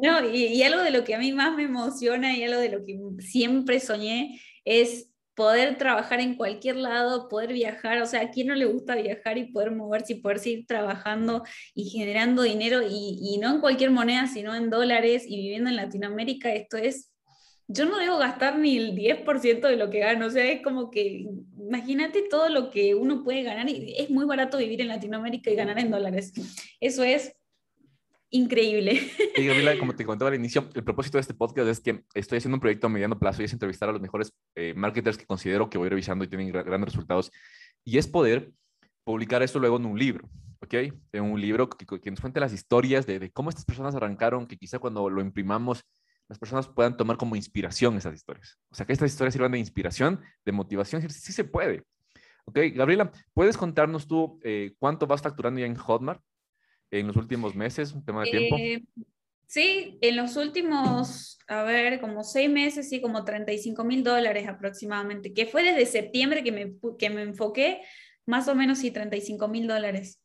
No, 0.01 0.29
y, 0.29 0.45
y, 0.45 0.63
algo 0.63 0.83
de 0.83 0.91
lo 0.91 1.03
que 1.03 1.15
a 1.15 1.19
mí 1.19 1.33
más 1.33 1.55
me 1.55 1.63
emociona 1.63 2.37
y 2.37 2.43
algo 2.43 2.59
de 2.59 2.69
lo 2.69 2.85
que 2.85 2.99
siempre 3.19 3.79
soñé 3.79 4.39
es 4.63 5.09
poder 5.33 5.77
trabajar 5.77 6.19
en 6.19 6.35
cualquier 6.35 6.77
lado, 6.77 7.27
poder 7.27 7.51
viajar, 7.51 8.01
o 8.01 8.05
sea, 8.05 8.21
¿a 8.21 8.29
quién 8.29 8.47
no 8.47 8.55
le 8.55 8.65
gusta 8.65 8.95
viajar 8.95 9.37
y 9.37 9.51
poder 9.51 9.71
moverse 9.71 10.13
y 10.13 10.21
poder 10.21 10.39
seguir 10.39 10.65
trabajando 10.65 11.43
y 11.73 11.89
generando 11.89 12.43
dinero 12.43 12.81
y, 12.81 13.19
y 13.19 13.37
no 13.39 13.55
en 13.55 13.59
cualquier 13.59 13.91
moneda, 13.91 14.27
sino 14.27 14.55
en 14.55 14.69
dólares 14.69 15.25
y 15.27 15.35
viviendo 15.35 15.69
en 15.69 15.75
Latinoamérica? 15.75 16.53
Esto 16.53 16.77
es 16.77 17.11
yo 17.67 17.85
no 17.85 17.97
debo 17.97 18.17
gastar 18.17 18.57
ni 18.57 18.77
el 18.77 18.95
10% 18.95 19.67
de 19.67 19.75
lo 19.75 19.89
que 19.89 19.99
gano, 19.99 20.27
o 20.27 20.29
sea, 20.29 20.49
es 20.51 20.61
como 20.61 20.91
que, 20.91 21.27
imagínate 21.57 22.23
todo 22.29 22.49
lo 22.49 22.69
que 22.69 22.93
uno 22.93 23.23
puede 23.23 23.43
ganar 23.43 23.67
y 23.69 23.95
es 23.97 24.09
muy 24.09 24.25
barato 24.25 24.57
vivir 24.57 24.81
en 24.81 24.87
Latinoamérica 24.87 25.49
y 25.49 25.55
ganar 25.55 25.79
en 25.79 25.89
dólares. 25.89 26.33
Eso 26.79 27.03
es 27.03 27.35
increíble. 28.29 28.99
Y 29.35 29.45
Gabriela, 29.45 29.77
como 29.79 29.95
te 29.95 30.05
contaba 30.05 30.29
al 30.29 30.35
inicio, 30.35 30.69
el 30.75 30.83
propósito 30.83 31.17
de 31.17 31.21
este 31.21 31.33
podcast 31.33 31.67
es 31.67 31.79
que 31.79 32.03
estoy 32.13 32.37
haciendo 32.37 32.57
un 32.57 32.61
proyecto 32.61 32.87
a 32.87 32.89
mediano 32.89 33.17
plazo 33.17 33.41
y 33.41 33.45
es 33.45 33.53
entrevistar 33.53 33.89
a 33.89 33.93
los 33.93 34.01
mejores 34.01 34.31
eh, 34.55 34.73
marketers 34.75 35.17
que 35.17 35.25
considero 35.25 35.69
que 35.69 35.77
voy 35.77 35.89
revisando 35.89 36.23
y 36.23 36.27
tienen 36.27 36.51
grandes 36.51 36.93
resultados. 36.93 37.31
Y 37.83 37.97
es 37.97 38.07
poder 38.07 38.51
publicar 39.03 39.41
esto 39.41 39.59
luego 39.59 39.77
en 39.77 39.85
un 39.85 39.97
libro, 39.97 40.29
¿ok? 40.61 40.73
En 41.13 41.23
un 41.23 41.39
libro 41.39 41.69
que, 41.69 41.85
que 41.99 42.11
nos 42.11 42.19
cuente 42.19 42.39
las 42.39 42.53
historias 42.53 43.07
de, 43.07 43.19
de, 43.19 43.31
cómo 43.31 43.49
estas 43.49 43.65
personas 43.65 43.95
arrancaron, 43.95 44.45
que 44.47 44.57
quizá 44.57 44.79
cuando 44.79 45.09
lo 45.09 45.21
imprimamos 45.21 45.83
las 46.27 46.39
personas 46.39 46.67
puedan 46.67 46.97
tomar 46.97 47.17
como 47.17 47.35
inspiración 47.35 47.97
esas 47.97 48.15
historias. 48.15 48.57
O 48.69 48.75
sea, 48.75 48.85
que 48.85 48.93
estas 48.93 49.11
historias 49.11 49.33
sirvan 49.33 49.51
de 49.51 49.59
inspiración, 49.59 50.21
de 50.43 50.51
motivación, 50.51 51.07
sí, 51.09 51.33
se 51.33 51.43
puede. 51.43 51.83
Ok, 52.45 52.59
Gabriela, 52.73 53.11
¿puedes 53.33 53.57
contarnos 53.57 54.07
tú 54.07 54.39
eh, 54.43 54.73
cuánto 54.79 55.07
vas 55.07 55.21
facturando 55.21 55.59
ya 55.59 55.65
en 55.65 55.75
Hotmart 55.75 56.21
en 56.91 57.07
los 57.07 57.15
últimos 57.15 57.55
meses, 57.55 57.93
un 57.93 58.03
tema 58.03 58.23
de 58.23 58.31
tiempo? 58.31 58.57
Eh, 58.57 58.83
sí, 59.47 59.97
en 60.01 60.15
los 60.15 60.35
últimos, 60.35 61.39
a 61.47 61.63
ver, 61.63 61.99
como 61.99 62.23
seis 62.23 62.49
meses, 62.49 62.89
sí, 62.89 63.01
como 63.01 63.23
35 63.23 63.83
mil 63.83 64.03
dólares 64.03 64.47
aproximadamente, 64.47 65.33
que 65.33 65.45
fue 65.45 65.63
desde 65.63 65.85
septiembre 65.85 66.43
que 66.43 66.51
me, 66.51 66.75
que 66.97 67.09
me 67.09 67.23
enfoqué, 67.23 67.81
más 68.25 68.47
o 68.47 68.55
menos, 68.55 68.79
sí, 68.79 68.91
35 68.91 69.47
mil 69.47 69.67
dólares. 69.67 70.19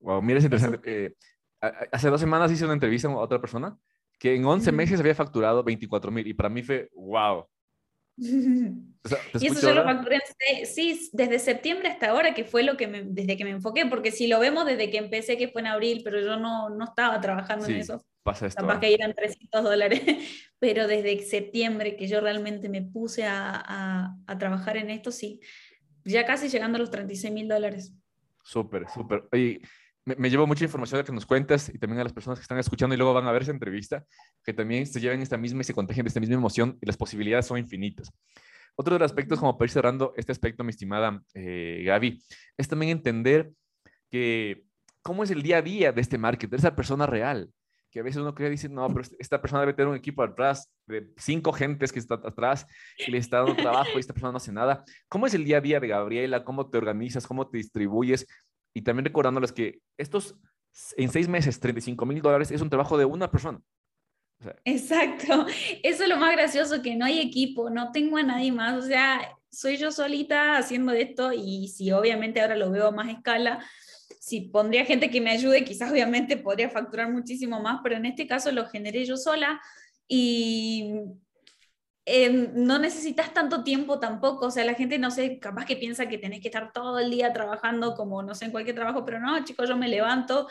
Wow, 0.00 0.20
mira, 0.22 0.38
es 0.38 0.44
interesante. 0.44 0.80
Eh, 0.84 1.14
hace 1.60 2.08
dos 2.08 2.20
semanas 2.20 2.50
hice 2.50 2.64
una 2.64 2.74
entrevista 2.74 3.08
a 3.08 3.16
otra 3.16 3.40
persona 3.40 3.78
que 4.22 4.36
en 4.36 4.44
11 4.44 4.70
meses 4.70 5.00
había 5.00 5.16
facturado 5.16 5.64
24 5.64 6.12
mil 6.12 6.24
y 6.28 6.32
para 6.32 6.48
mí 6.48 6.62
fue 6.62 6.88
wow. 6.94 7.44
y 8.16 9.46
eso 9.48 9.60
yo 9.60 9.74
lo 9.74 9.82
facturé, 9.82 10.20
sí, 10.64 11.10
desde 11.12 11.40
septiembre 11.40 11.88
hasta 11.88 12.10
ahora, 12.10 12.32
que 12.32 12.44
fue 12.44 12.62
lo 12.62 12.76
que 12.76 12.86
me, 12.86 13.02
desde 13.02 13.36
que 13.36 13.42
me 13.42 13.50
enfoqué, 13.50 13.84
porque 13.86 14.12
si 14.12 14.28
lo 14.28 14.38
vemos 14.38 14.64
desde 14.64 14.90
que 14.90 14.98
empecé, 14.98 15.36
que 15.36 15.48
fue 15.48 15.62
en 15.62 15.66
abril, 15.66 16.02
pero 16.04 16.20
yo 16.20 16.36
no, 16.36 16.70
no 16.70 16.84
estaba 16.84 17.20
trabajando 17.20 17.66
en 17.66 17.74
eso. 17.74 18.00
Pasa 18.22 18.46
esto. 18.46 18.60
Capaz 18.60 18.78
que 18.78 18.94
eran 18.94 19.12
300 19.12 19.64
dólares, 19.64 20.00
pero 20.60 20.86
desde 20.86 21.18
septiembre 21.22 21.96
que 21.96 22.06
yo 22.06 22.20
realmente 22.20 22.68
me 22.68 22.82
puse 22.82 23.24
a, 23.24 23.50
a, 23.56 24.16
a 24.28 24.38
trabajar 24.38 24.76
en 24.76 24.90
esto, 24.90 25.10
sí, 25.10 25.40
ya 26.04 26.24
casi 26.24 26.48
llegando 26.48 26.76
a 26.76 26.78
los 26.78 26.92
36 26.92 27.34
mil 27.34 27.48
dólares. 27.48 27.92
Súper, 28.44 28.88
súper. 28.88 29.24
Oye, 29.32 29.62
me, 30.04 30.30
llevo 30.30 30.46
mucha 30.46 30.64
información 30.64 31.00
de 31.00 31.04
que 31.04 31.12
nos 31.12 31.26
cuentas 31.26 31.68
y 31.72 31.78
también 31.78 32.00
a 32.00 32.04
las 32.04 32.12
personas 32.12 32.38
que 32.38 32.42
están 32.42 32.58
escuchando 32.58 32.94
y 32.94 32.98
luego 32.98 33.14
van 33.14 33.26
a 33.26 33.32
ver 33.32 33.42
esa 33.42 33.52
entrevista, 33.52 34.04
que 34.42 34.52
también 34.52 34.86
se 34.86 35.00
lleven 35.00 35.22
esta 35.22 35.36
misma 35.36 35.60
y 35.60 35.64
se 35.64 35.74
contagien 35.74 36.04
de 36.04 36.08
esta 36.08 36.20
misma 36.20 36.34
emoción 36.34 36.76
y 36.80 36.86
las 36.86 36.96
posibilidades 36.96 37.46
son 37.46 37.58
infinitas. 37.58 38.10
Otro 38.74 38.94
de 38.94 39.00
los 39.00 39.10
aspectos, 39.10 39.38
como 39.38 39.56
para 39.56 39.66
ir 39.66 39.70
cerrando 39.70 40.12
este 40.16 40.32
aspecto, 40.32 40.64
mi 40.64 40.70
estimada 40.70 41.22
eh, 41.34 41.82
Gaby, 41.84 42.22
es 42.56 42.68
también 42.68 42.92
entender 42.92 43.52
que 44.10 44.64
cómo 45.02 45.24
es 45.24 45.30
el 45.30 45.42
día 45.42 45.58
a 45.58 45.62
día 45.62 45.92
de 45.92 46.00
este 46.00 46.18
marketer, 46.18 46.58
esa 46.58 46.74
persona 46.74 47.06
real, 47.06 47.50
que 47.90 48.00
a 48.00 48.02
veces 48.02 48.22
uno 48.22 48.34
cree, 48.34 48.48
dice, 48.48 48.70
no, 48.70 48.88
pero 48.88 49.06
esta 49.18 49.40
persona 49.40 49.60
debe 49.60 49.74
tener 49.74 49.88
un 49.88 49.96
equipo 49.96 50.22
atrás 50.22 50.72
de 50.86 51.12
cinco 51.18 51.52
gentes 51.52 51.92
que 51.92 51.98
está 51.98 52.14
atrás 52.14 52.66
y 52.98 53.10
le 53.10 53.18
está 53.18 53.38
dando 53.38 53.54
trabajo 53.54 53.90
y 53.94 54.00
esta 54.00 54.14
persona 54.14 54.32
no 54.32 54.38
hace 54.38 54.50
nada. 54.50 54.82
¿Cómo 55.08 55.26
es 55.26 55.34
el 55.34 55.44
día 55.44 55.58
a 55.58 55.60
día 55.60 55.78
de 55.78 55.88
Gabriela? 55.88 56.42
¿Cómo 56.42 56.70
te 56.70 56.78
organizas? 56.78 57.26
¿Cómo 57.26 57.48
te 57.48 57.58
distribuyes? 57.58 58.26
Y 58.74 58.82
también 58.82 59.04
recordándoles 59.04 59.52
que 59.52 59.80
estos 59.96 60.36
en 60.96 61.10
seis 61.10 61.28
meses, 61.28 61.60
35 61.60 62.06
mil 62.06 62.22
dólares 62.22 62.50
es 62.50 62.60
un 62.60 62.70
trabajo 62.70 62.96
de 62.96 63.04
una 63.04 63.30
persona. 63.30 63.60
Exacto, 64.64 65.46
eso 65.82 66.02
es 66.02 66.08
lo 66.08 66.16
más 66.16 66.32
gracioso, 66.32 66.82
que 66.82 66.96
no 66.96 67.04
hay 67.04 67.20
equipo, 67.20 67.70
no 67.70 67.92
tengo 67.92 68.16
a 68.16 68.22
nadie 68.22 68.50
más, 68.50 68.82
o 68.82 68.86
sea, 68.86 69.20
soy 69.50 69.76
yo 69.76 69.92
solita 69.92 70.56
haciendo 70.56 70.92
esto 70.92 71.32
y 71.32 71.68
si 71.68 71.92
obviamente 71.92 72.40
ahora 72.40 72.56
lo 72.56 72.70
veo 72.70 72.88
a 72.88 72.90
más 72.90 73.08
escala, 73.08 73.64
si 74.18 74.40
pondría 74.40 74.84
gente 74.84 75.10
que 75.10 75.20
me 75.20 75.30
ayude, 75.30 75.64
quizás 75.64 75.92
obviamente 75.92 76.36
podría 76.36 76.70
facturar 76.70 77.10
muchísimo 77.10 77.60
más, 77.60 77.80
pero 77.82 77.96
en 77.96 78.06
este 78.06 78.26
caso 78.26 78.50
lo 78.50 78.66
generé 78.66 79.04
yo 79.04 79.16
sola 79.16 79.60
y 80.08 80.94
Em, 82.04 82.50
no 82.54 82.80
necesitas 82.80 83.32
tanto 83.32 83.62
tiempo 83.62 84.00
tampoco, 84.00 84.46
o 84.46 84.50
sea, 84.50 84.64
la 84.64 84.74
gente 84.74 84.98
no 84.98 85.12
sé, 85.12 85.38
capaz 85.38 85.66
que 85.66 85.76
piensa 85.76 86.08
que 86.08 86.18
tenés 86.18 86.40
que 86.40 86.48
estar 86.48 86.72
todo 86.72 86.98
el 86.98 87.10
día 87.10 87.32
trabajando 87.32 87.94
como, 87.94 88.24
no 88.24 88.34
sé, 88.34 88.46
en 88.46 88.50
cualquier 88.50 88.74
trabajo, 88.74 89.04
pero 89.04 89.20
no, 89.20 89.44
chicos, 89.44 89.68
yo 89.68 89.76
me 89.76 89.86
levanto, 89.86 90.48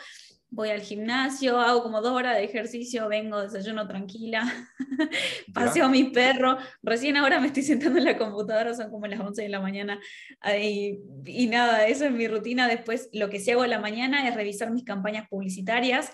voy 0.48 0.70
al 0.70 0.80
gimnasio, 0.80 1.60
hago 1.60 1.82
como 1.82 2.00
dos 2.00 2.12
horas 2.12 2.36
de 2.36 2.44
ejercicio, 2.44 3.06
vengo, 3.06 3.42
desayuno 3.42 3.86
tranquila, 3.86 4.50
paseo 5.54 5.84
a 5.84 5.88
mi 5.90 6.04
perro, 6.04 6.56
recién 6.82 7.18
ahora 7.18 7.38
me 7.38 7.48
estoy 7.48 7.64
sentando 7.64 7.98
en 7.98 8.06
la 8.06 8.16
computadora, 8.16 8.74
son 8.74 8.90
como 8.90 9.06
las 9.06 9.20
11 9.20 9.42
de 9.42 9.48
la 9.50 9.60
mañana, 9.60 10.00
y, 10.58 11.00
y 11.26 11.46
nada, 11.48 11.86
eso 11.86 12.06
es 12.06 12.12
mi 12.12 12.28
rutina, 12.28 12.66
después 12.66 13.10
lo 13.12 13.28
que 13.28 13.40
sí 13.40 13.50
hago 13.50 13.62
a 13.62 13.68
la 13.68 13.78
mañana 13.78 14.26
es 14.26 14.34
revisar 14.34 14.70
mis 14.70 14.84
campañas 14.84 15.28
publicitarias, 15.28 16.12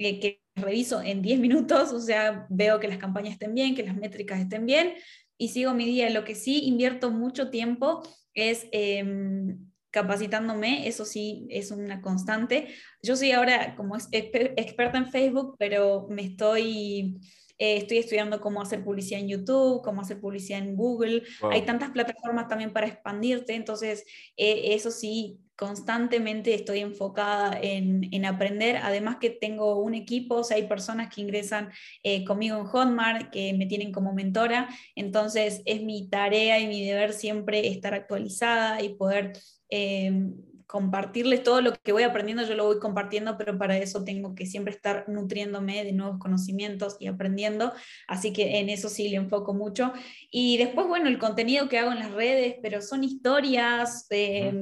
eh, 0.00 0.18
que 0.18 0.42
reviso 0.56 1.02
en 1.02 1.20
10 1.20 1.40
minutos, 1.40 1.92
o 1.92 2.00
sea, 2.00 2.46
veo 2.48 2.80
que 2.80 2.88
las 2.88 2.96
campañas 2.96 3.34
estén 3.34 3.54
bien, 3.54 3.74
que 3.74 3.82
las 3.82 3.96
métricas 3.96 4.40
estén 4.40 4.64
bien 4.64 4.94
y 5.36 5.48
sigo 5.48 5.74
mi 5.74 5.84
día. 5.84 6.08
Lo 6.08 6.24
que 6.24 6.34
sí 6.34 6.64
invierto 6.64 7.10
mucho 7.10 7.50
tiempo 7.50 8.02
es 8.32 8.66
em, 8.72 9.58
capacitándome, 9.90 10.88
eso 10.88 11.04
sí 11.04 11.46
es 11.50 11.70
una 11.70 12.00
constante. 12.00 12.68
Yo 13.02 13.14
soy 13.14 13.32
ahora 13.32 13.76
como 13.76 13.96
experta 14.10 14.96
en 14.96 15.10
Facebook, 15.10 15.56
pero 15.58 16.06
me 16.08 16.22
estoy... 16.22 17.18
Eh, 17.62 17.76
estoy 17.76 17.98
estudiando 17.98 18.40
cómo 18.40 18.62
hacer 18.62 18.82
publicidad 18.82 19.20
en 19.20 19.28
YouTube, 19.28 19.82
cómo 19.82 20.00
hacer 20.00 20.18
publicidad 20.18 20.60
en 20.60 20.76
Google. 20.76 21.24
Hay 21.42 21.60
tantas 21.66 21.90
plataformas 21.90 22.48
también 22.48 22.72
para 22.72 22.86
expandirte, 22.86 23.54
entonces 23.54 24.02
eh, 24.38 24.72
eso 24.72 24.90
sí 24.90 25.38
constantemente 25.60 26.54
estoy 26.54 26.78
enfocada 26.78 27.58
en, 27.60 28.24
aprender, 28.24 28.78
además 28.78 29.18
que 29.20 29.28
tengo 29.28 29.78
un 29.78 29.92
equipo, 29.92 30.36
o 30.36 30.44
sea, 30.44 30.56
hay 30.56 30.66
personas 30.66 31.14
que 31.14 31.20
ingresan 31.20 31.68
eh, 32.02 32.24
conmigo 32.24 32.56
en 32.56 32.64
Hotmart, 32.64 33.30
que 33.30 33.52
me 33.52 33.66
tienen 33.66 33.92
como 33.92 34.14
mentora, 34.14 34.70
entonces 34.94 35.60
es 35.66 35.82
mi 35.82 36.08
tarea 36.08 36.58
y 36.60 36.66
mi 36.66 36.86
deber 36.86 37.12
siempre 37.12 37.68
estar 37.68 37.92
actualizada 37.92 38.82
y 38.82 38.94
poder... 38.94 39.34
Eh, 39.68 40.30
compartirles 40.66 41.42
todo 41.42 41.60
lo 41.62 41.72
que 41.72 41.90
voy 41.90 42.04
aprendiendo, 42.04 42.44
yo 42.44 42.54
lo 42.54 42.64
voy 42.64 42.78
compartiendo, 42.78 43.36
pero 43.36 43.58
para 43.58 43.76
eso 43.76 44.04
tengo 44.04 44.36
que 44.36 44.46
siempre 44.46 44.72
estar 44.72 45.08
nutriéndome 45.08 45.82
de 45.82 45.92
nuevos 45.92 46.20
conocimientos 46.20 46.96
y 47.00 47.08
aprendiendo, 47.08 47.72
así 48.06 48.32
que 48.32 48.60
en 48.60 48.68
eso 48.68 48.88
sí 48.88 49.08
le 49.08 49.16
enfoco 49.16 49.52
mucho. 49.52 49.92
Y 50.30 50.58
después, 50.58 50.86
bueno, 50.86 51.08
el 51.08 51.18
contenido 51.18 51.68
que 51.68 51.80
hago 51.80 51.90
en 51.90 51.98
las 51.98 52.12
redes, 52.12 52.54
pero 52.62 52.82
son 52.82 53.02
historias, 53.02 54.06
eh, 54.10 54.52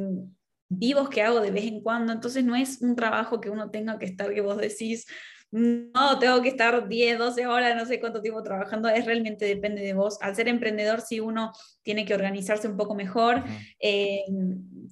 vivos 0.68 1.08
que 1.08 1.22
hago 1.22 1.40
de 1.40 1.50
vez 1.50 1.64
en 1.64 1.82
cuando, 1.82 2.12
entonces 2.12 2.44
no 2.44 2.54
es 2.56 2.80
un 2.82 2.94
trabajo 2.96 3.40
que 3.40 3.50
uno 3.50 3.70
tenga 3.70 3.98
que 3.98 4.06
estar, 4.06 4.32
que 4.32 4.40
vos 4.40 4.58
decís, 4.58 5.06
no, 5.50 6.18
tengo 6.18 6.42
que 6.42 6.50
estar 6.50 6.88
10, 6.88 7.18
12 7.18 7.46
horas, 7.46 7.74
no 7.74 7.86
sé 7.86 8.00
cuánto 8.00 8.20
tiempo 8.20 8.42
trabajando, 8.42 8.88
es 8.88 9.06
realmente 9.06 9.46
depende 9.46 9.82
de 9.82 9.94
vos. 9.94 10.18
Al 10.20 10.36
ser 10.36 10.48
emprendedor, 10.48 11.00
si 11.00 11.20
uno 11.20 11.52
tiene 11.88 12.04
que 12.04 12.12
organizarse 12.12 12.68
un 12.68 12.76
poco 12.76 12.94
mejor, 12.94 13.42
eh, 13.80 14.22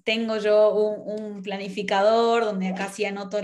tengo 0.03 0.39
yo 0.39 0.73
un, 0.73 1.43
planificador 1.43 2.47
donde 2.47 2.69
acá 2.69 2.89
sí 2.89 3.05
anoto 3.05 3.39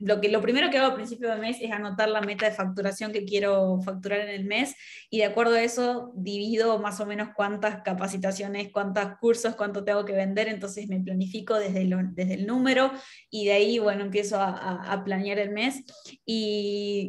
lo 0.00 0.20
que 0.20 0.28
lo 0.28 0.42
primero 0.42 0.68
que 0.70 0.76
hago 0.76 0.92
a 0.92 0.94
principio 0.94 1.30
de 1.30 1.38
mes 1.38 1.56
es 1.62 1.72
anotar 1.72 2.10
la 2.10 2.20
meta 2.20 2.44
de 2.44 2.52
facturación 2.52 3.10
que 3.10 3.24
quiero 3.24 3.80
facturar 3.80 4.20
en 4.20 4.28
el 4.28 4.44
mes 4.44 4.74
y 5.08 5.18
de 5.18 5.24
acuerdo 5.24 5.54
a 5.54 5.62
eso 5.62 6.12
divido 6.14 6.78
más 6.78 7.00
o 7.00 7.06
menos 7.06 7.30
cuántas 7.34 7.82
capacitaciones, 7.82 8.70
cuántos 8.70 9.16
cursos, 9.18 9.56
cuánto 9.56 9.82
tengo 9.84 10.04
que 10.04 10.12
vender, 10.12 10.48
entonces 10.48 10.86
me 10.86 11.00
planifico 11.00 11.54
desde, 11.58 11.88
desde 12.12 12.34
el 12.34 12.46
número 12.46 12.92
y 13.30 13.46
de 13.46 13.52
ahí, 13.52 13.78
bueno, 13.78 14.02
empiezo 14.02 14.36
a, 14.38 14.92
a 14.92 15.04
planear 15.04 15.38
el 15.38 15.50
mes. 15.50 15.82
Y 16.26 16.58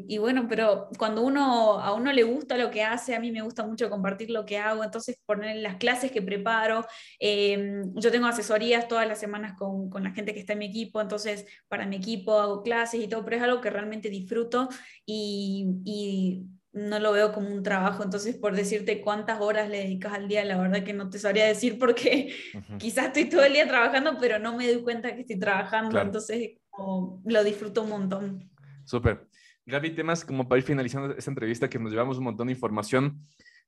y, 0.07 0.17
bueno, 0.17 0.47
pero 0.47 0.89
cuando 0.97 1.21
uno, 1.23 1.79
a 1.79 1.93
uno 1.93 2.11
le 2.11 2.23
gusta 2.23 2.57
lo 2.57 2.71
que 2.71 2.83
hace, 2.83 3.15
a 3.15 3.19
mí 3.19 3.31
me 3.31 3.41
gusta 3.41 3.65
mucho 3.65 3.89
compartir 3.89 4.29
lo 4.29 4.45
que 4.45 4.57
hago, 4.57 4.83
entonces 4.83 5.17
poner 5.25 5.57
las 5.57 5.75
clases 5.75 5.88
que 6.11 6.21
preparo, 6.21 6.85
em, 7.19 7.93
yo 7.95 8.11
tengo 8.11 8.27
asesorías 8.27 8.87
todas 8.87 9.07
las 9.07 9.19
semanas 9.19 9.53
con, 9.57 9.89
con, 9.89 10.03
la 10.03 10.11
gente 10.11 10.33
que 10.33 10.39
está 10.39 10.53
en 10.53 10.59
mi 10.59 10.65
equipo, 10.67 11.01
entonces 11.01 11.45
para 11.67 11.85
mi 11.85 11.95
equipo 11.95 12.39
hago 12.39 12.63
clases 12.63 13.01
y 13.01 13.07
todo, 13.07 13.23
pero 13.25 13.37
es 13.37 13.43
algo 13.43 13.61
que 13.61 13.69
realmente 13.69 14.09
disfruto 14.09 14.69
y, 15.05 15.67
y 15.85 16.45
no 16.71 16.99
lo 16.99 17.11
veo 17.11 17.31
como 17.31 17.49
un 17.49 17.63
trabajo, 17.63 18.03
entonces 18.03 18.35
por 18.35 18.55
decirte 18.55 19.01
cuántas 19.01 19.41
horas 19.41 19.69
le 19.69 19.79
dedicas 19.79 20.13
al 20.13 20.27
día, 20.27 20.45
la 20.45 20.57
verdad 20.57 20.83
que 20.83 20.93
no 20.93 21.09
te 21.09 21.19
sabría 21.19 21.45
decir 21.45 21.79
porque 21.79 22.33
quizás 22.77 23.07
estoy 23.07 23.25
todo 23.25 23.43
el 23.43 23.53
día 23.53 23.67
trabajando, 23.67 24.17
pero 24.19 24.39
no 24.39 24.55
me 24.55 24.71
doy 24.71 24.83
cuenta 24.83 25.15
que 25.15 25.21
estoy 25.21 25.39
trabajando, 25.39 25.99
entonces 25.99 26.51
lo 27.25 27.43
disfruto 27.43 27.83
un 27.83 27.89
montón. 27.89 28.49
Súper. 28.85 29.27
Gaby, 29.65 29.91
temas 29.91 30.25
como 30.25 30.47
para 30.47 30.59
ir 30.59 30.65
finalizando 30.65 31.15
esta 31.15 31.29
entrevista 31.29 31.69
que 31.69 31.77
nos 31.77 31.91
llevamos 31.91 32.17
un 32.17 32.23
montón 32.23 32.47
de 32.47 32.53
información. 32.53 33.21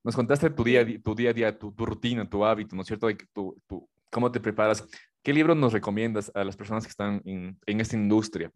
Nos 0.04 0.16
contaste 0.16 0.50
tu 0.50 0.64
día, 0.64 0.84
tu 1.02 1.14
día 1.14 1.30
a 1.30 1.32
día, 1.32 1.58
tu, 1.58 1.72
rutina, 1.76 2.28
tu 2.28 2.44
hábito, 2.44 2.74
¿no 2.74 2.82
es 2.82 2.88
cierto? 2.88 3.08
Tu, 3.32 3.60
tu, 3.66 3.88
¿Cómo 4.10 4.30
te 4.30 4.40
preparas? 4.40 4.86
¿Qué 5.22 5.32
libros 5.32 5.56
nos 5.56 5.72
recomiendas 5.72 6.30
a 6.34 6.44
las 6.44 6.56
personas 6.56 6.84
que 6.84 6.90
están 6.90 7.22
en, 7.24 7.58
en 7.66 7.80
esta 7.80 7.96
industria? 7.96 8.50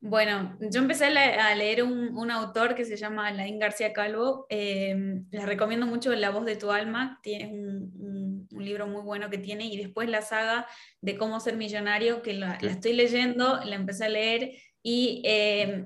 Bueno, 0.00 0.56
yo 0.60 0.80
empecé 0.80 1.06
a 1.06 1.54
leer 1.54 1.82
un, 1.82 2.16
un, 2.16 2.30
autor 2.30 2.74
que 2.74 2.84
se 2.84 2.96
llama 2.96 3.30
Laín 3.32 3.58
García 3.58 3.92
Calvo. 3.92 4.46
Eh, 4.50 5.22
les 5.30 5.46
recomiendo 5.46 5.86
mucho 5.86 6.14
La 6.14 6.30
voz 6.30 6.44
de 6.44 6.56
tu 6.56 6.70
alma, 6.70 7.18
tiene 7.22 7.50
un, 7.50 8.46
un, 8.50 8.64
libro 8.64 8.86
muy 8.86 9.02
bueno 9.02 9.30
que 9.30 9.38
tiene, 9.38 9.66
y 9.66 9.76
después 9.76 10.08
la 10.08 10.22
saga 10.22 10.66
de 11.00 11.16
cómo 11.16 11.40
ser 11.40 11.56
millonario, 11.56 12.22
que 12.22 12.34
la, 12.34 12.58
la 12.60 12.70
estoy 12.70 12.92
leyendo, 12.92 13.58
la 13.64 13.74
empecé 13.74 14.04
a 14.04 14.08
leer 14.08 14.52
y 14.82 15.22
eh, 15.24 15.84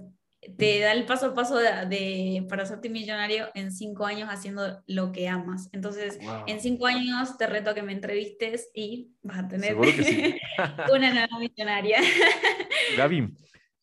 te 0.57 0.81
da 0.81 0.93
el 0.93 1.05
paso 1.05 1.27
a 1.27 1.35
paso 1.35 1.57
de, 1.57 2.47
para 2.49 2.63
hacerte 2.63 2.89
millonario 2.89 3.49
en 3.55 3.71
cinco 3.73 4.07
años 4.07 4.29
haciendo 4.31 4.83
lo 4.87 5.13
que 5.13 5.29
amas. 5.29 5.69
Entonces, 5.73 6.19
en 6.47 6.61
cinco 6.61 6.87
años 6.87 7.37
te 7.37 7.47
reto 7.47 7.71
a 7.71 7.75
que 7.75 7.83
me 7.83 7.93
entrevistes 7.93 8.71
y 8.75 9.13
vas 9.23 9.41
a 9.41 9.49
tener 9.49 9.77
una 10.93 11.13
nueva 11.13 11.39
millonaria. 11.39 12.01
Gaby, 12.97 13.29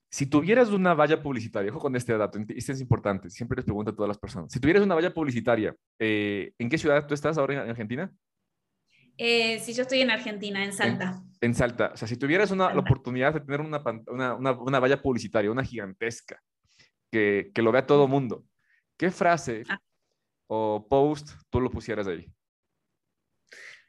si 0.10 0.26
tuvieras 0.26 0.70
una 0.70 0.93
valla 0.93 1.22
publicitaria, 1.22 1.72
ojo 1.72 1.80
con 1.80 1.96
este 1.96 2.17
dato, 2.17 2.39
este 2.50 2.72
es 2.72 2.82
importante, 2.82 3.30
siempre 3.30 3.58
les 3.58 3.65
pregunto 3.65 3.91
a 3.91 3.96
todas 3.96 4.08
las 4.08 4.17
personas, 4.17 4.52
si 4.52 4.60
tuvieras 4.60 4.84
una 4.84 4.96
valla 4.96 5.13
publicitaria, 5.13 5.76
eh, 6.00 6.54
¿en 6.58 6.70
qué 6.70 6.78
ciudad 6.78 7.06
tú 7.06 7.13
estás 7.13 7.38
ahora 7.38 7.54
en 7.54 7.70
Argentina? 7.70 8.12
Eh, 9.17 9.60
si 9.60 9.74
yo 9.74 9.82
estoy 9.82 10.02
en 10.02 10.12
Argentina, 10.12 10.63
en 10.63 10.74
Salta. 10.74 11.24
En, 11.41 11.56
Salta. 11.56 11.91
O 11.93 11.98
sea, 11.98 12.08
si 12.08 12.17
tuvieras 12.17 12.52
una, 12.52 12.72
la 12.72 12.80
oportunidad 12.80 13.34
de 13.34 13.39
tener 13.41 13.62
una, 13.62 13.82
una, 14.08 14.54
una, 14.54 14.80
valla 14.80 15.02
publicitaria, 15.02 15.50
una 15.50 15.63
gigantesca, 15.63 16.39
que, 17.12 17.52
que 17.54 17.62
lo 17.62 17.72
vea 17.72 17.86
todo 17.86 18.08
mundo, 18.08 18.46
¿qué 18.98 19.12
frase 19.12 19.63
ah. 19.70 19.80
o 20.48 20.88
post 20.89 21.30
tú 21.50 21.62
lo 21.62 21.70
pusieras 21.70 22.08
ahí? 22.08 22.32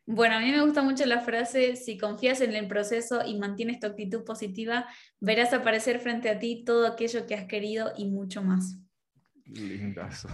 Bueno, 0.06 0.36
a 0.36 0.40
mí 0.40 0.50
me 0.50 0.62
gusta 0.62 0.82
mucho 0.82 1.04
la 1.04 1.20
frase, 1.20 1.76
si 1.76 1.98
confías 1.98 2.40
en 2.40 2.54
el 2.54 2.66
proceso 2.66 3.20
y 3.26 3.38
mantienes 3.38 3.78
tu 3.78 3.86
actitud 3.86 4.24
positiva, 4.24 4.86
verás 5.20 5.52
aparecer 5.52 6.00
frente 6.00 6.30
a 6.30 6.38
ti 6.38 6.64
todo 6.64 6.86
aquello 6.86 7.26
que 7.26 7.34
has 7.34 7.44
querido 7.44 7.92
y 7.96 8.06
mucho 8.06 8.42
más. 8.42 8.78
Lindazo 9.44 10.28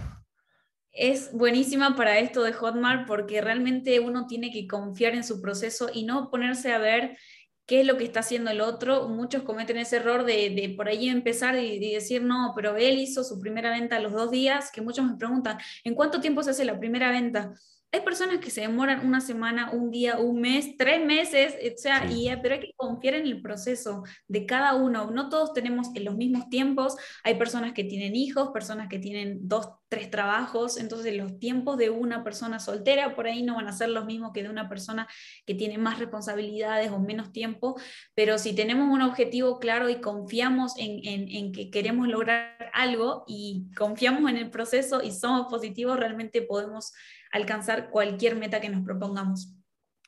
es 0.95 1.33
buenísima 1.33 1.95
para 1.95 2.19
esto 2.19 2.41
de 2.41 2.53
Hotmart 2.53 3.05
porque 3.05 3.41
realmente 3.41 3.99
uno 3.99 4.27
tiene 4.27 4.49
que 4.49 4.65
confiar 4.65 5.13
en 5.13 5.25
su 5.25 5.41
proceso 5.41 5.89
y 5.93 6.05
no 6.05 6.31
ponerse 6.31 6.71
a 6.71 6.79
ver 6.79 7.17
qué 7.65 7.81
es 7.81 7.87
lo 7.87 7.97
que 7.97 8.03
está 8.03 8.21
haciendo 8.21 8.51
el 8.51 8.61
otro. 8.61 9.07
Muchos 9.09 9.43
cometen 9.43 9.77
ese 9.77 9.97
error 9.97 10.25
de, 10.25 10.73
por 10.77 10.87
ahí 10.87 11.09
empezar 11.09 11.57
y, 11.57 11.73
y, 11.73 11.93
decir, 11.93 12.23
no, 12.23 12.53
pero 12.55 12.77
él 12.77 12.97
hizo 12.99 13.23
su 13.23 13.39
primera 13.39 13.71
venta 13.71 13.97
a 13.97 13.99
los 13.99 14.11
dos 14.13 14.31
días, 14.31 14.71
que 14.71 14.81
muchos 14.81 15.05
me 15.05 15.17
preguntan, 15.17 15.57
¿en 15.83 15.95
cuánto 15.95 16.21
tiempo 16.21 16.43
se 16.43 16.51
hace 16.51 16.65
la 16.65 16.79
primera 16.79 17.11
venta? 17.11 17.53
Hay 17.95 18.01
personas 18.01 18.39
que 18.39 18.51
se 18.51 18.59
demoran 18.59 19.05
una 19.07 19.21
semana, 19.21 19.71
un 19.71 19.89
día, 19.89 20.17
un 20.17 20.41
mes, 20.41 20.75
tres 20.77 21.05
meses, 21.05 21.55
o 21.55 21.77
sea, 21.77 22.11
y, 22.11 22.27
eh, 22.27 22.37
pero 22.41 22.55
hay 22.55 22.59
que 22.59 22.73
confiar 22.75 23.13
en 23.13 23.25
el 23.25 23.41
proceso 23.41 24.03
de 24.27 24.45
cada 24.45 24.75
uno. 24.75 25.11
No 25.11 25.29
todos 25.29 25.53
tenemos 25.53 25.87
en 25.95 26.03
los 26.03 26.17
mismos 26.17 26.49
tiempos. 26.49 26.97
Hay 27.23 27.35
personas 27.35 27.71
que 27.71 27.85
tienen 27.85 28.13
hijos, 28.13 28.49
personas 28.51 28.89
que 28.89 28.99
tienen 28.99 29.47
dos, 29.47 29.69
tres 29.89 30.09
trabajos. 30.09 30.77
Entonces, 30.77 31.15
los 31.15 31.39
tiempos 31.39 31.77
de 31.77 31.89
una 31.89 32.23
persona 32.23 32.59
soltera 32.59 33.15
por 33.15 33.27
ahí 33.27 33.43
no 33.43 33.55
van 33.55 33.67
a 33.67 33.73
ser 33.73 33.89
los 33.89 34.05
mismos 34.05 34.31
que 34.33 34.43
de 34.43 34.49
una 34.49 34.69
persona 34.69 35.07
que 35.45 35.55
tiene 35.55 35.77
más 35.77 35.99
responsabilidades 35.99 36.91
o 36.91 36.99
menos 36.99 37.31
tiempo. 37.31 37.79
Pero 38.13 38.37
si 38.37 38.53
tenemos 38.53 38.91
un 38.91 39.01
objetivo 39.01 39.59
claro 39.59 39.89
y 39.89 40.01
confiamos 40.01 40.73
en, 40.77 40.99
en, 41.03 41.51
que 41.51 41.69
queremos 41.69 42.07
lograr 42.07 42.71
algo 42.73 43.23
y 43.27 43.67
confiamos 43.75 44.29
en 44.29 44.37
el 44.37 44.49
proceso 44.49 45.01
y 45.03 45.11
somos 45.11 45.47
positivos, 45.47 45.99
realmente 45.99 46.41
podemos 46.41 46.93
alcanzar 47.31 47.89
cualquier 47.89 48.35
meta 48.35 48.61
que 48.61 48.69
nos 48.69 48.83
propongamos. 48.83 49.53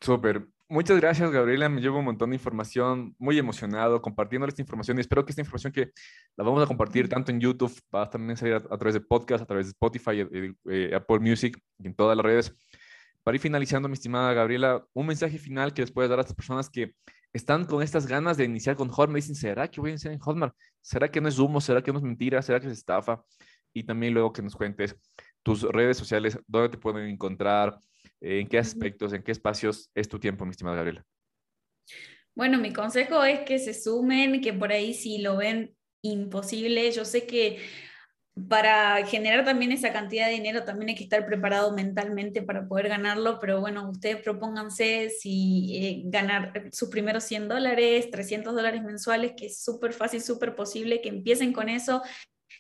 Súper. 0.02 0.48
Muchas 0.70 1.00
gracias, 1.00 1.32
Gabriela. 1.32 1.70
Me 1.70 1.80
llevo 1.80 2.00
un 2.00 2.06
montón 2.06 2.32
de 2.32 2.36
información, 2.36 3.16
muy 3.18 3.38
emocionado 3.38 4.02
compartiendo 4.02 4.46
esta 4.48 4.62
información 4.62 4.98
y 4.98 5.02
espero 5.02 5.24
que 5.24 5.32
esta 5.32 5.42
información 5.42 5.72
que 5.72 5.92
la 6.36 6.44
vamos 6.44 6.62
a 6.62 6.68
compartir 6.68 7.08
tanto 7.08 7.32
en 7.32 7.40
YouTube, 7.40 7.72
va 7.94 8.04
a 8.04 8.10
también 8.10 8.36
salir 8.36 8.56
a, 8.56 8.60
través 8.60 8.94
de 8.94 9.00
podcast, 9.00 9.44
a 9.44 9.46
través 9.46 9.68
de 9.68 9.70
Spotify, 9.72 10.20
eh, 10.20 10.54
eh, 10.70 10.92
Apple 10.94 11.20
Music 11.20 11.58
y 11.80 11.88
en 11.88 11.96
todas 11.96 12.18
las 12.18 12.26
redes, 12.26 12.54
para 13.24 13.36
ir 13.36 13.42
finalizando, 13.42 13.90
mi 13.90 13.94
estimada 13.94 14.34
Gabriela, 14.34 14.86
un 14.94 15.06
mensaje 15.06 15.38
final 15.38 15.74
que 15.74 15.82
les 15.82 15.92
puedes 15.92 16.10
dar 16.10 16.20
a 16.20 16.22
estas 16.22 16.36
personas 16.36 16.70
que 16.70 16.94
están 17.34 17.66
con 17.66 17.84
estas 17.84 18.08
ganas 18.08 18.38
de 18.38 18.46
iniciar 18.46 18.76
con 18.76 18.90
Hotmart. 18.90 19.16
Dicen, 19.16 19.36
¿será 19.36 19.70
que 19.70 19.82
voy 19.82 19.90
a 19.90 19.92
iniciar 19.92 20.14
en 20.14 20.20
Hotmart? 20.20 20.56
¿Será 20.82 21.10
que 21.12 21.20
no 21.20 21.28
es 21.28 21.38
humo? 21.40 21.60
¿Será 21.62 21.82
que 21.82 21.92
no 21.92 22.00
es 22.00 22.04
mentira? 22.04 22.42
¿Será 22.42 22.60
que 22.60 22.68
es 22.68 22.74
estafa? 22.74 23.24
Y 23.74 23.84
también 23.84 24.14
luego 24.14 24.32
que 24.32 24.42
nos 24.42 24.56
cuentes 24.56 24.96
tus 25.44 25.64
redes 25.64 25.98
sociales, 25.98 26.40
dónde 26.48 26.70
te 26.70 26.78
pueden 26.78 27.10
encontrar, 27.10 27.78
en 28.22 28.48
qué 28.48 28.58
aspectos, 28.58 29.14
en 29.14 29.24
qué 29.24 29.32
espacios 29.32 29.90
es 29.96 30.08
tu 30.08 30.20
tiempo, 30.20 30.46
mi 30.46 30.52
estimada 30.52 30.78
Gabriela. 30.78 31.06
Bueno, 32.36 32.60
mi 32.60 32.72
consejo 32.72 33.24
es 33.24 33.42
que 33.42 33.58
se 33.58 33.74
sumen, 33.74 34.42
que 34.42 34.54
por 34.54 34.72
ahí 34.72 34.94
si 34.94 35.20
lo 35.20 35.38
ven 35.38 35.76
imposible, 36.04 36.92
yo 36.92 37.04
sé 37.04 37.26
que 37.26 37.60
para 38.48 39.04
generar 39.08 39.44
también 39.44 39.72
esa 39.72 39.92
cantidad 39.92 40.28
de 40.28 40.34
dinero 40.34 40.64
también 40.64 40.90
hay 40.90 40.96
que 40.96 41.04
estar 41.04 41.26
preparado 41.26 41.74
mentalmente 41.74 42.44
para 42.44 42.68
poder 42.68 42.90
ganarlo, 42.90 43.40
pero 43.40 43.60
bueno, 43.60 43.90
ustedes 43.90 44.22
propónganse 44.22 45.10
si 45.10 45.76
eh, 45.78 46.02
ganar 46.06 46.54
sus 46.72 46.90
primeros 46.90 47.24
100 47.24 47.48
dólares, 47.48 48.12
300 48.12 48.54
dólares 48.54 48.84
mensuales, 48.84 49.34
que 49.36 49.48
es 49.48 49.64
súper 49.64 49.94
fácil, 49.94 50.22
súper 50.22 50.56
posible, 50.56 51.02
que 51.02 51.10
empiecen 51.10 51.52
con 51.54 51.70
eso 51.70 52.04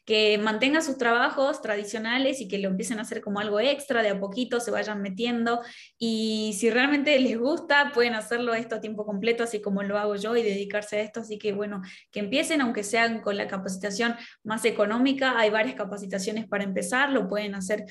que 0.07 0.37
mantengan 0.37 0.81
sus 0.81 0.97
trabajos 0.97 1.61
tradicionales 1.61 2.39
y 2.39 2.47
que 2.47 2.59
lo 2.59 2.69
empiecen 2.69 2.97
a 2.97 3.01
hacer 3.01 3.19
como 3.19 3.41
algo 3.41 3.59
extra, 3.59 4.01
de 4.01 4.07
a 4.07 4.19
poquito 4.21 4.61
se 4.61 4.71
vayan 4.71 5.01
metiendo. 5.01 5.61
Y 5.99 6.55
si 6.57 6.69
realmente 6.69 7.19
les 7.19 7.37
gusta 7.37 7.91
pueden 7.93 8.13
hacerlo 8.13 8.53
esto 8.53 8.75
a 8.75 8.79
tiempo 8.79 9.05
completo, 9.05 9.43
así 9.43 9.61
como 9.61 9.83
lo 9.83 9.97
hago 9.97 10.15
yo 10.15 10.37
y 10.37 10.43
dedicarse 10.43 10.95
a 10.95 11.01
esto, 11.01 11.19
así 11.19 11.37
que 11.37 11.51
bueno, 11.51 11.81
que 12.09 12.21
empiecen 12.21 12.61
aunque 12.61 12.85
sean 12.85 13.19
con 13.19 13.35
la 13.35 13.49
capacitación 13.49 14.15
más 14.45 14.63
económica, 14.63 15.37
hay 15.37 15.49
varias 15.49 15.75
capacitaciones 15.75 16.47
para 16.47 16.63
empezar, 16.63 17.11
lo 17.11 17.27
pueden 17.27 17.53
hacer 17.53 17.83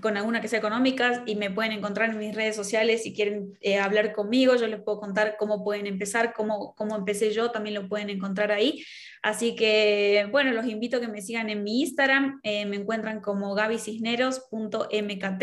con 0.00 0.16
alguna 0.16 0.40
que 0.40 0.46
sea 0.48 0.60
económica 0.60 1.24
y 1.26 1.34
me 1.34 1.50
pueden 1.50 1.72
encontrar 1.72 2.10
en 2.10 2.18
mis 2.18 2.34
redes 2.34 2.54
sociales 2.54 3.02
si 3.02 3.12
quieren 3.12 3.58
eh, 3.60 3.78
hablar 3.78 4.12
conmigo, 4.12 4.54
yo 4.54 4.68
les 4.68 4.80
puedo 4.80 5.00
contar 5.00 5.36
cómo 5.38 5.64
pueden 5.64 5.86
empezar, 5.86 6.32
cómo, 6.32 6.74
cómo 6.76 6.94
empecé 6.96 7.32
yo, 7.32 7.50
también 7.50 7.74
lo 7.74 7.88
pueden 7.88 8.10
encontrar 8.10 8.52
ahí. 8.52 8.84
Así 9.22 9.56
que, 9.56 10.28
bueno, 10.30 10.52
los 10.52 10.66
invito 10.66 10.98
a 10.98 11.00
que 11.00 11.08
me 11.08 11.20
sigan 11.20 11.50
en 11.50 11.64
mi 11.64 11.80
Instagram, 11.80 12.40
eh, 12.44 12.64
me 12.66 12.76
encuentran 12.76 13.20
como 13.20 13.54
gabicisneros.mkt. 13.54 15.42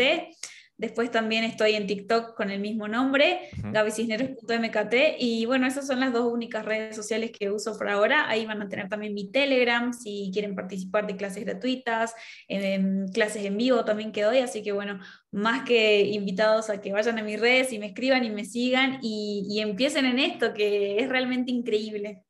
Después 0.80 1.10
también 1.10 1.44
estoy 1.44 1.74
en 1.74 1.86
TikTok 1.86 2.34
con 2.34 2.50
el 2.50 2.58
mismo 2.58 2.88
nombre, 2.88 3.50
gabicisneros.mkt. 3.62 4.94
Y 5.18 5.44
bueno, 5.44 5.66
esas 5.66 5.86
son 5.86 6.00
las 6.00 6.10
dos 6.10 6.32
únicas 6.32 6.64
redes 6.64 6.96
sociales 6.96 7.32
que 7.38 7.50
uso 7.50 7.76
por 7.76 7.90
ahora. 7.90 8.30
Ahí 8.30 8.46
van 8.46 8.62
a 8.62 8.68
tener 8.70 8.88
también 8.88 9.12
mi 9.12 9.30
Telegram 9.30 9.92
si 9.92 10.30
quieren 10.32 10.54
participar 10.54 11.06
de 11.06 11.16
clases 11.16 11.44
gratuitas, 11.44 12.14
clases 13.12 13.44
en 13.44 13.58
vivo 13.58 13.84
también 13.84 14.10
que 14.10 14.22
doy. 14.22 14.38
Así 14.38 14.62
que 14.62 14.72
bueno, 14.72 14.98
más 15.30 15.64
que 15.64 16.00
invitados 16.00 16.70
a 16.70 16.80
que 16.80 16.94
vayan 16.94 17.18
a 17.18 17.22
mis 17.22 17.38
redes 17.38 17.74
y 17.74 17.78
me 17.78 17.84
escriban 17.84 18.24
y 18.24 18.30
me 18.30 18.46
sigan 18.46 19.00
y, 19.02 19.46
y 19.50 19.60
empiecen 19.60 20.06
en 20.06 20.18
esto, 20.18 20.54
que 20.54 20.98
es 20.98 21.10
realmente 21.10 21.50
increíble. 21.50 22.24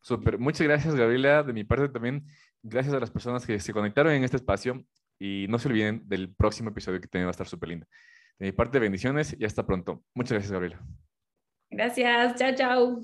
Súper. 0.00 0.38
Muchas 0.38 0.66
gracias, 0.66 0.96
Gabriela. 0.96 1.44
De 1.44 1.52
mi 1.52 1.62
parte 1.62 1.88
también, 1.88 2.26
gracias 2.64 2.96
a 2.96 2.98
las 2.98 3.12
personas 3.12 3.46
que 3.46 3.60
se 3.60 3.72
conectaron 3.72 4.12
en 4.12 4.24
este 4.24 4.38
espacio 4.38 4.84
y 5.22 5.46
no 5.48 5.60
se 5.60 5.68
olviden 5.68 6.02
del 6.08 6.34
próximo 6.34 6.70
episodio 6.70 7.00
que 7.00 7.06
también 7.06 7.26
va 7.26 7.30
a 7.30 7.38
estar 7.38 7.46
súper 7.46 7.68
lindo. 7.68 7.86
De 8.40 8.46
mi 8.46 8.52
parte, 8.52 8.80
bendiciones 8.80 9.36
y 9.38 9.44
hasta 9.44 9.64
pronto. 9.64 10.02
Muchas 10.14 10.32
gracias, 10.32 10.50
Gabriela. 10.50 10.84
Gracias. 11.70 12.34
Chao, 12.34 12.52
chao. 12.56 13.02